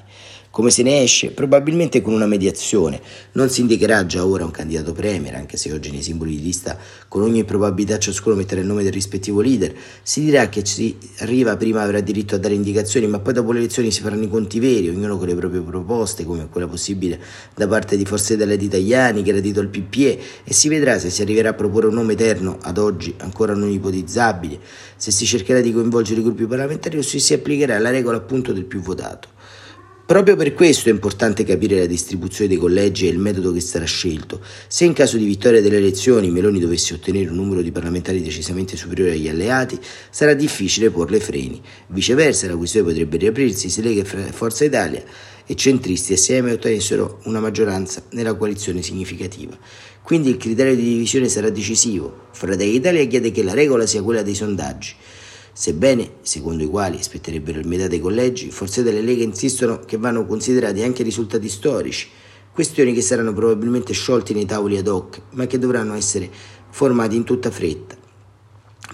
Come 0.56 0.70
se 0.70 0.82
ne 0.82 1.02
esce? 1.02 1.32
Probabilmente 1.32 2.00
con 2.00 2.14
una 2.14 2.24
mediazione. 2.24 2.98
Non 3.32 3.50
si 3.50 3.60
indicherà 3.60 4.06
già 4.06 4.24
ora 4.24 4.46
un 4.46 4.50
candidato 4.50 4.94
premier, 4.94 5.34
anche 5.34 5.58
se 5.58 5.70
oggi 5.70 5.90
nei 5.90 6.00
simboli 6.00 6.34
di 6.34 6.42
lista 6.42 6.78
con 7.08 7.20
ogni 7.20 7.44
probabilità 7.44 7.98
ciascuno 7.98 8.36
metterà 8.36 8.62
il 8.62 8.66
nome 8.66 8.82
del 8.82 8.90
rispettivo 8.90 9.42
leader. 9.42 9.74
Si 10.02 10.22
dirà 10.22 10.48
che 10.48 10.64
ci 10.64 10.96
arriva 11.18 11.58
prima 11.58 11.82
avrà 11.82 12.00
diritto 12.00 12.36
a 12.36 12.38
dare 12.38 12.54
indicazioni, 12.54 13.06
ma 13.06 13.18
poi 13.18 13.34
dopo 13.34 13.52
le 13.52 13.58
elezioni 13.58 13.90
si 13.90 14.00
faranno 14.00 14.22
i 14.22 14.30
conti 14.30 14.58
veri, 14.58 14.88
ognuno 14.88 15.18
con 15.18 15.26
le 15.26 15.34
proprie 15.34 15.60
proposte, 15.60 16.24
come 16.24 16.48
quella 16.48 16.68
possibile 16.68 17.20
da 17.54 17.68
parte 17.68 17.98
di 17.98 18.06
Forze 18.06 18.32
Italia 18.32 18.56
di 18.56 18.64
Italiani, 18.64 19.22
che 19.22 19.28
era 19.32 19.40
dito 19.40 19.60
al 19.60 19.68
PPE, 19.68 20.20
e 20.42 20.54
si 20.54 20.70
vedrà 20.70 20.98
se 20.98 21.10
si 21.10 21.20
arriverà 21.20 21.50
a 21.50 21.52
proporre 21.52 21.88
un 21.88 21.94
nome 21.96 22.14
eterno, 22.14 22.56
ad 22.62 22.78
oggi 22.78 23.14
ancora 23.18 23.54
non 23.54 23.68
ipotizzabile, 23.68 24.58
se 24.96 25.10
si 25.10 25.26
cercherà 25.26 25.60
di 25.60 25.70
coinvolgere 25.70 26.20
i 26.20 26.22
gruppi 26.22 26.46
parlamentari 26.46 26.96
o 26.96 27.02
se 27.02 27.18
si 27.18 27.34
applicherà 27.34 27.78
la 27.78 27.90
regola 27.90 28.16
appunto 28.16 28.54
del 28.54 28.64
più 28.64 28.80
votato. 28.80 29.34
Proprio 30.06 30.36
per 30.36 30.54
questo 30.54 30.88
è 30.88 30.92
importante 30.92 31.42
capire 31.42 31.80
la 31.80 31.86
distribuzione 31.86 32.48
dei 32.48 32.58
collegi 32.58 33.08
e 33.08 33.10
il 33.10 33.18
metodo 33.18 33.50
che 33.50 33.58
sarà 33.58 33.86
scelto. 33.86 34.40
Se 34.68 34.84
in 34.84 34.92
caso 34.92 35.16
di 35.16 35.24
vittoria 35.24 35.60
delle 35.60 35.78
elezioni 35.78 36.30
Meloni 36.30 36.60
dovesse 36.60 36.94
ottenere 36.94 37.28
un 37.28 37.34
numero 37.34 37.60
di 37.60 37.72
parlamentari 37.72 38.22
decisamente 38.22 38.76
superiore 38.76 39.14
agli 39.14 39.28
alleati, 39.28 39.76
sarà 40.08 40.34
difficile 40.34 40.90
porle 40.90 41.18
freni. 41.18 41.60
Viceversa, 41.88 42.46
la 42.46 42.56
questione 42.56 42.86
potrebbe 42.86 43.16
riaprirsi 43.16 43.68
se 43.68 43.82
Lega 43.82 44.02
e 44.02 44.32
Forza 44.32 44.64
Italia 44.64 45.02
e 45.44 45.56
centristi 45.56 46.12
assieme 46.12 46.52
ottenessero 46.52 47.18
una 47.24 47.40
maggioranza 47.40 48.00
nella 48.10 48.34
coalizione 48.34 48.82
significativa. 48.82 49.58
Quindi 50.02 50.28
il 50.28 50.36
criterio 50.36 50.76
di 50.76 50.84
divisione 50.84 51.28
sarà 51.28 51.50
decisivo. 51.50 52.26
Fratelli 52.30 52.76
Italia 52.76 53.04
chiede 53.06 53.32
che 53.32 53.42
la 53.42 53.54
regola 53.54 53.86
sia 53.86 54.04
quella 54.04 54.22
dei 54.22 54.36
sondaggi. 54.36 54.94
Sebbene, 55.58 56.16
secondo 56.20 56.62
i 56.62 56.66
quali 56.66 57.02
spetterebbero 57.02 57.58
il 57.58 57.66
metà 57.66 57.86
dei 57.86 57.98
collegi, 57.98 58.50
forse 58.50 58.82
delle 58.82 59.00
leghe 59.00 59.22
insistono 59.22 59.78
che 59.78 59.96
vanno 59.96 60.26
considerati 60.26 60.82
anche 60.82 61.02
risultati 61.02 61.48
storici, 61.48 62.08
questioni 62.52 62.92
che 62.92 63.00
saranno 63.00 63.32
probabilmente 63.32 63.94
sciolte 63.94 64.34
nei 64.34 64.44
tavoli 64.44 64.76
ad 64.76 64.86
hoc, 64.86 65.18
ma 65.30 65.46
che 65.46 65.58
dovranno 65.58 65.94
essere 65.94 66.30
formati 66.68 67.16
in 67.16 67.24
tutta 67.24 67.50
fretta. 67.50 67.96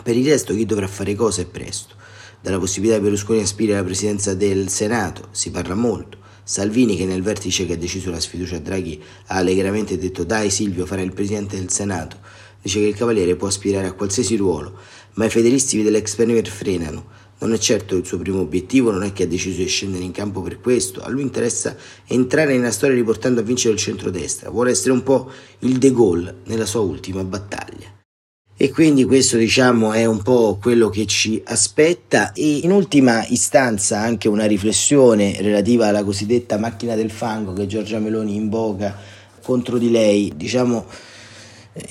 Per 0.05 0.17
il 0.17 0.25
resto 0.25 0.55
chi 0.55 0.65
dovrà 0.65 0.87
fare 0.87 1.17
cosa 1.17 1.43
è 1.43 1.47
presto. 1.47 1.97
Dalla 2.41 2.61
possibilità 2.61 2.97
di 2.99 3.03
Berlusconi 3.03 3.41
aspirare 3.41 3.79
alla 3.79 3.87
presidenza 3.87 4.33
del 4.35 4.69
Senato 4.69 5.31
si 5.33 5.51
parla 5.51 5.75
molto. 5.75 6.19
Salvini, 6.45 6.97
che 6.97 7.07
nel 7.07 7.23
vertice 7.23 7.67
che 7.67 7.73
ha 7.73 7.77
deciso 7.77 8.11
la 8.11 8.21
sfiducia 8.21 8.57
a 8.57 8.61
Draghi, 8.61 9.03
ha 9.27 9.35
allegramente 9.35 9.99
detto 9.99 10.23
dai 10.23 10.49
Silvio 10.49 10.87
farai 10.87 11.07
il 11.07 11.13
presidente 11.13 11.57
del 11.57 11.71
Senato, 11.71 12.19
dice 12.63 12.79
che 12.79 12.87
il 12.87 12.95
Cavaliere 12.95 13.37
può 13.37 13.49
aspirare 13.49 13.89
a 13.89 13.93
qualsiasi 13.93 14.37
ruolo, 14.37 14.79
ma 15.15 15.25
i 15.25 15.31
fedelisti 15.31 15.83
dell'ex 15.83 16.15
Premier 16.15 16.47
frenano. 16.47 17.21
Non 17.41 17.53
è 17.53 17.59
certo 17.59 17.97
il 17.97 18.07
suo 18.07 18.19
primo 18.19 18.39
obiettivo, 18.39 18.93
non 18.93 19.03
è 19.03 19.13
che 19.13 19.25
ha 19.25 19.27
deciso 19.27 19.59
di 19.59 19.67
scendere 19.67 20.05
in 20.05 20.13
campo 20.13 20.43
per 20.43 20.61
questo, 20.61 21.01
a 21.01 21.09
lui 21.09 21.23
interessa 21.23 21.77
entrare 22.07 22.57
nella 22.57 22.71
storia 22.71 22.95
riportando 22.95 23.41
a 23.41 23.43
vincere 23.43 23.75
il 23.75 23.81
centrodestra, 23.81 24.49
vuole 24.51 24.71
essere 24.71 24.93
un 24.93 25.03
po' 25.03 25.29
il 25.61 25.79
De 25.79 25.93
Gaulle 25.93 26.37
nella 26.45 26.67
sua 26.67 26.81
ultima 26.81 27.25
battaglia. 27.25 28.01
E 28.55 28.71
quindi 28.71 29.05
questo 29.07 29.39
diciamo 29.39 29.93
è 29.93 30.05
un 30.05 30.23
po' 30.23 30.57
quello 30.63 30.89
che 30.89 31.05
ci 31.07 31.43
aspetta 31.45 32.33
e 32.33 32.59
in 32.59 32.71
ultima 32.71 33.27
istanza 33.27 33.99
anche 33.99 34.29
una 34.29 34.45
riflessione 34.45 35.37
relativa 35.41 35.89
alla 35.89 36.05
cosiddetta 36.05 36.59
macchina 36.59 36.95
del 36.95 37.11
fango 37.11 37.55
che 37.55 37.67
Giorgia 37.67 37.99
Meloni 37.99 38.37
invoca 38.37 38.97
contro 39.43 39.79
di 39.79 39.91
lei, 39.91 40.33
diciamo 40.37 40.87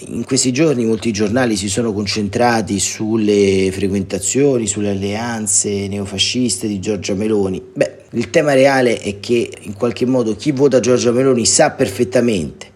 in 0.10 0.24
questi 0.26 0.52
giorni 0.52 0.86
molti 0.86 1.12
giornali 1.12 1.56
si 1.56 1.68
sono 1.68 1.92
concentrati 1.92 2.80
sulle 2.80 3.72
frequentazioni, 3.72 4.68
sulle 4.68 4.92
alleanze 4.92 5.88
neofasciste 5.88 6.68
di 6.68 6.80
Giorgia 6.80 7.16
Meloni. 7.16 7.62
Beh, 7.74 8.04
il 8.12 8.30
tema 8.30 8.54
reale 8.54 9.00
è 9.00 9.20
che 9.20 9.52
in 9.62 9.74
qualche 9.74 10.06
modo 10.06 10.36
chi 10.36 10.52
vota 10.52 10.80
Giorgia 10.80 11.12
Meloni 11.12 11.48
sa 11.48 11.72
perfettamente, 11.72 12.70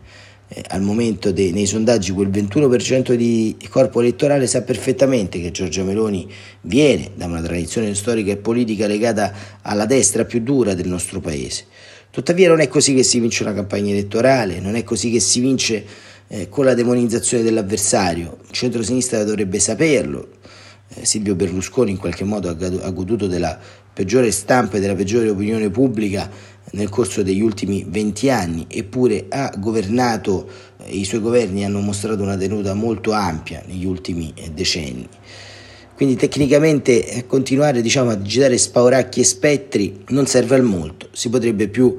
eh, 0.47 0.63
al 0.69 0.81
momento 0.81 1.31
de, 1.31 1.51
nei 1.51 1.67
sondaggi 1.67 2.11
quel 2.11 2.29
21% 2.29 3.13
di 3.13 3.55
corpo 3.69 4.01
elettorale 4.01 4.47
sa 4.47 4.63
perfettamente 4.63 5.39
che 5.39 5.51
Giorgia 5.51 5.83
Meloni 5.83 6.27
viene 6.61 7.11
da 7.13 7.27
una 7.27 7.41
tradizione 7.41 7.93
storica 7.93 8.31
e 8.31 8.37
politica 8.37 8.87
legata 8.87 9.31
alla 9.61 9.85
destra 9.85 10.25
più 10.25 10.39
dura 10.41 10.73
del 10.73 10.87
nostro 10.87 11.19
paese. 11.19 11.65
Tuttavia 12.09 12.47
non 12.47 12.61
è 12.61 12.67
così 12.67 12.95
che 12.95 13.03
si 13.03 13.19
vince 13.19 13.43
una 13.43 13.53
campagna 13.53 13.91
elettorale, 13.91 14.59
non 14.59 14.75
è 14.75 14.83
così 14.83 15.11
che 15.11 15.19
si 15.19 15.39
vince 15.41 15.85
eh, 16.27 16.49
con 16.49 16.65
la 16.65 16.73
demonizzazione 16.73 17.43
dell'avversario. 17.43 18.37
Il 18.43 18.51
centro-sinistra 18.51 19.23
dovrebbe 19.23 19.59
saperlo. 19.59 20.29
Eh, 20.89 21.05
Silvio 21.05 21.35
Berlusconi 21.35 21.91
in 21.91 21.97
qualche 21.97 22.23
modo 22.23 22.49
ha, 22.49 22.89
goduto 22.91 23.27
della 23.27 23.57
peggiore 23.93 24.31
stampa 24.31 24.77
e 24.77 24.79
della 24.79 24.95
peggiore 24.95 25.29
opinione 25.29 25.69
pubblica 25.69 26.29
nel 26.71 26.89
corso 26.89 27.23
degli 27.23 27.41
ultimi 27.41 27.85
venti 27.87 28.29
anni, 28.29 28.65
eppure 28.67 29.25
ha 29.29 29.53
governato, 29.57 30.49
eh, 30.83 30.97
i 30.97 31.05
suoi 31.05 31.21
governi 31.21 31.63
hanno 31.63 31.79
mostrato 31.79 32.21
una 32.21 32.37
tenuta 32.37 32.73
molto 32.73 33.11
ampia 33.11 33.63
negli 33.65 33.85
ultimi 33.85 34.33
eh, 34.35 34.51
decenni. 34.51 35.07
Quindi 35.95 36.17
tecnicamente 36.17 37.07
eh, 37.07 37.25
continuare 37.25 37.81
diciamo, 37.81 38.09
a 38.09 38.15
digitare 38.15 38.57
spauracchi 38.57 39.21
e 39.21 39.23
spettri 39.23 40.03
non 40.09 40.27
serve 40.27 40.57
a 40.57 40.61
molto, 40.61 41.07
si 41.13 41.29
potrebbe 41.29 41.69
più 41.69 41.95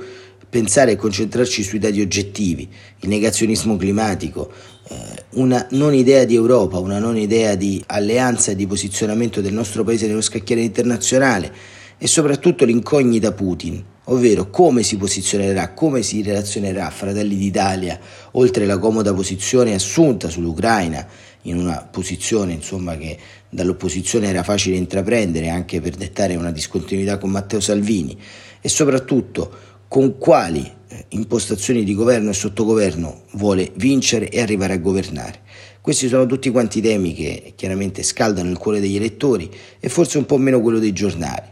pensare 0.48 0.92
e 0.92 0.96
concentrarci 0.96 1.62
sui 1.62 1.78
dati 1.78 2.00
oggettivi, 2.00 2.68
il 3.00 3.08
negazionismo 3.08 3.76
climatico, 3.76 4.50
eh, 4.88 4.94
una 5.30 5.66
non 5.70 5.94
idea 5.94 6.24
di 6.24 6.34
Europa, 6.34 6.78
una 6.78 6.98
non 6.98 7.16
idea 7.16 7.54
di 7.54 7.82
alleanza 7.86 8.52
e 8.52 8.56
di 8.56 8.66
posizionamento 8.66 9.40
del 9.40 9.52
nostro 9.52 9.84
paese 9.84 10.06
nello 10.06 10.20
scacchiere 10.20 10.62
internazionale 10.62 11.52
e 11.98 12.06
soprattutto 12.06 12.64
l'incognita 12.64 13.32
Putin, 13.32 13.82
ovvero 14.04 14.50
come 14.50 14.82
si 14.82 14.96
posizionerà, 14.96 15.72
come 15.72 16.02
si 16.02 16.22
relazionerà 16.22 16.88
Fratelli 16.90 17.36
d'Italia, 17.36 17.98
oltre 18.32 18.66
la 18.66 18.78
comoda 18.78 19.12
posizione 19.12 19.74
assunta 19.74 20.28
sull'Ucraina, 20.28 21.06
in 21.42 21.58
una 21.58 21.88
posizione 21.90 22.52
insomma, 22.52 22.96
che 22.96 23.18
dall'opposizione 23.48 24.28
era 24.28 24.42
facile 24.42 24.76
intraprendere 24.76 25.48
anche 25.48 25.80
per 25.80 25.94
dettare 25.94 26.36
una 26.36 26.50
discontinuità 26.50 27.18
con 27.18 27.30
Matteo 27.30 27.60
Salvini 27.60 28.18
e 28.60 28.68
soprattutto 28.68 29.74
con 29.88 30.18
quali 30.18 30.70
eh, 30.88 31.04
impostazioni 31.10 31.84
di 31.84 31.94
governo 31.94 32.30
e 32.30 32.34
sottogoverno 32.34 33.22
vuole 33.32 33.72
vincere 33.74 34.28
e 34.28 34.40
arrivare 34.40 34.74
a 34.74 34.78
governare. 34.78 35.40
Questi 35.80 36.08
sono 36.08 36.26
tutti 36.26 36.50
quanti 36.50 36.80
temi 36.80 37.14
che 37.14 37.52
chiaramente 37.54 38.02
scaldano 38.02 38.50
il 38.50 38.58
cuore 38.58 38.80
degli 38.80 38.96
elettori 38.96 39.48
e 39.78 39.88
forse 39.88 40.18
un 40.18 40.26
po' 40.26 40.36
meno 40.36 40.60
quello 40.60 40.80
dei 40.80 40.92
giornali. 40.92 41.46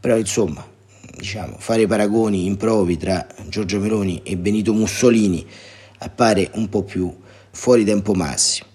Però 0.00 0.16
insomma, 0.16 0.66
diciamo, 1.16 1.56
fare 1.58 1.86
paragoni 1.86 2.46
improvi 2.46 2.96
tra 2.96 3.26
Giorgio 3.48 3.78
Meloni 3.80 4.22
e 4.24 4.36
Benito 4.36 4.72
Mussolini 4.72 5.44
appare 5.98 6.50
un 6.54 6.68
po' 6.68 6.82
più 6.82 7.14
fuori 7.50 7.84
tempo 7.84 8.14
massimo. 8.14 8.68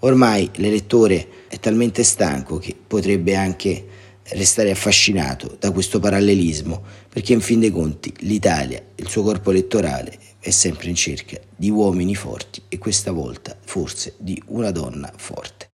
Ormai 0.00 0.50
l'elettore 0.56 1.28
è 1.48 1.58
talmente 1.58 2.02
stanco 2.02 2.58
che 2.58 2.74
potrebbe 2.86 3.34
anche 3.34 3.86
restare 4.30 4.70
affascinato 4.70 5.56
da 5.58 5.70
questo 5.70 6.00
parallelismo, 6.00 6.82
perché 7.08 7.32
in 7.32 7.40
fin 7.40 7.60
dei 7.60 7.70
conti 7.70 8.12
l'Italia, 8.20 8.82
il 8.94 9.08
suo 9.08 9.22
corpo 9.22 9.50
elettorale, 9.50 10.18
è 10.40 10.50
sempre 10.50 10.88
in 10.88 10.94
cerca 10.94 11.38
di 11.54 11.70
uomini 11.70 12.14
forti 12.14 12.62
e 12.68 12.78
questa 12.78 13.12
volta 13.12 13.56
forse 13.64 14.14
di 14.18 14.40
una 14.46 14.70
donna 14.70 15.12
forte. 15.16 15.70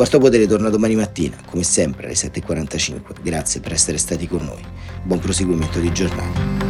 Quarto 0.00 0.18
Potere 0.18 0.46
torna 0.46 0.70
domani 0.70 0.94
mattina, 0.94 1.36
come 1.44 1.62
sempre 1.62 2.06
alle 2.06 2.14
7.45. 2.14 3.20
Grazie 3.22 3.60
per 3.60 3.72
essere 3.72 3.98
stati 3.98 4.26
con 4.26 4.42
noi. 4.42 4.64
Buon 5.02 5.18
proseguimento 5.18 5.78
di 5.78 5.92
giornata. 5.92 6.69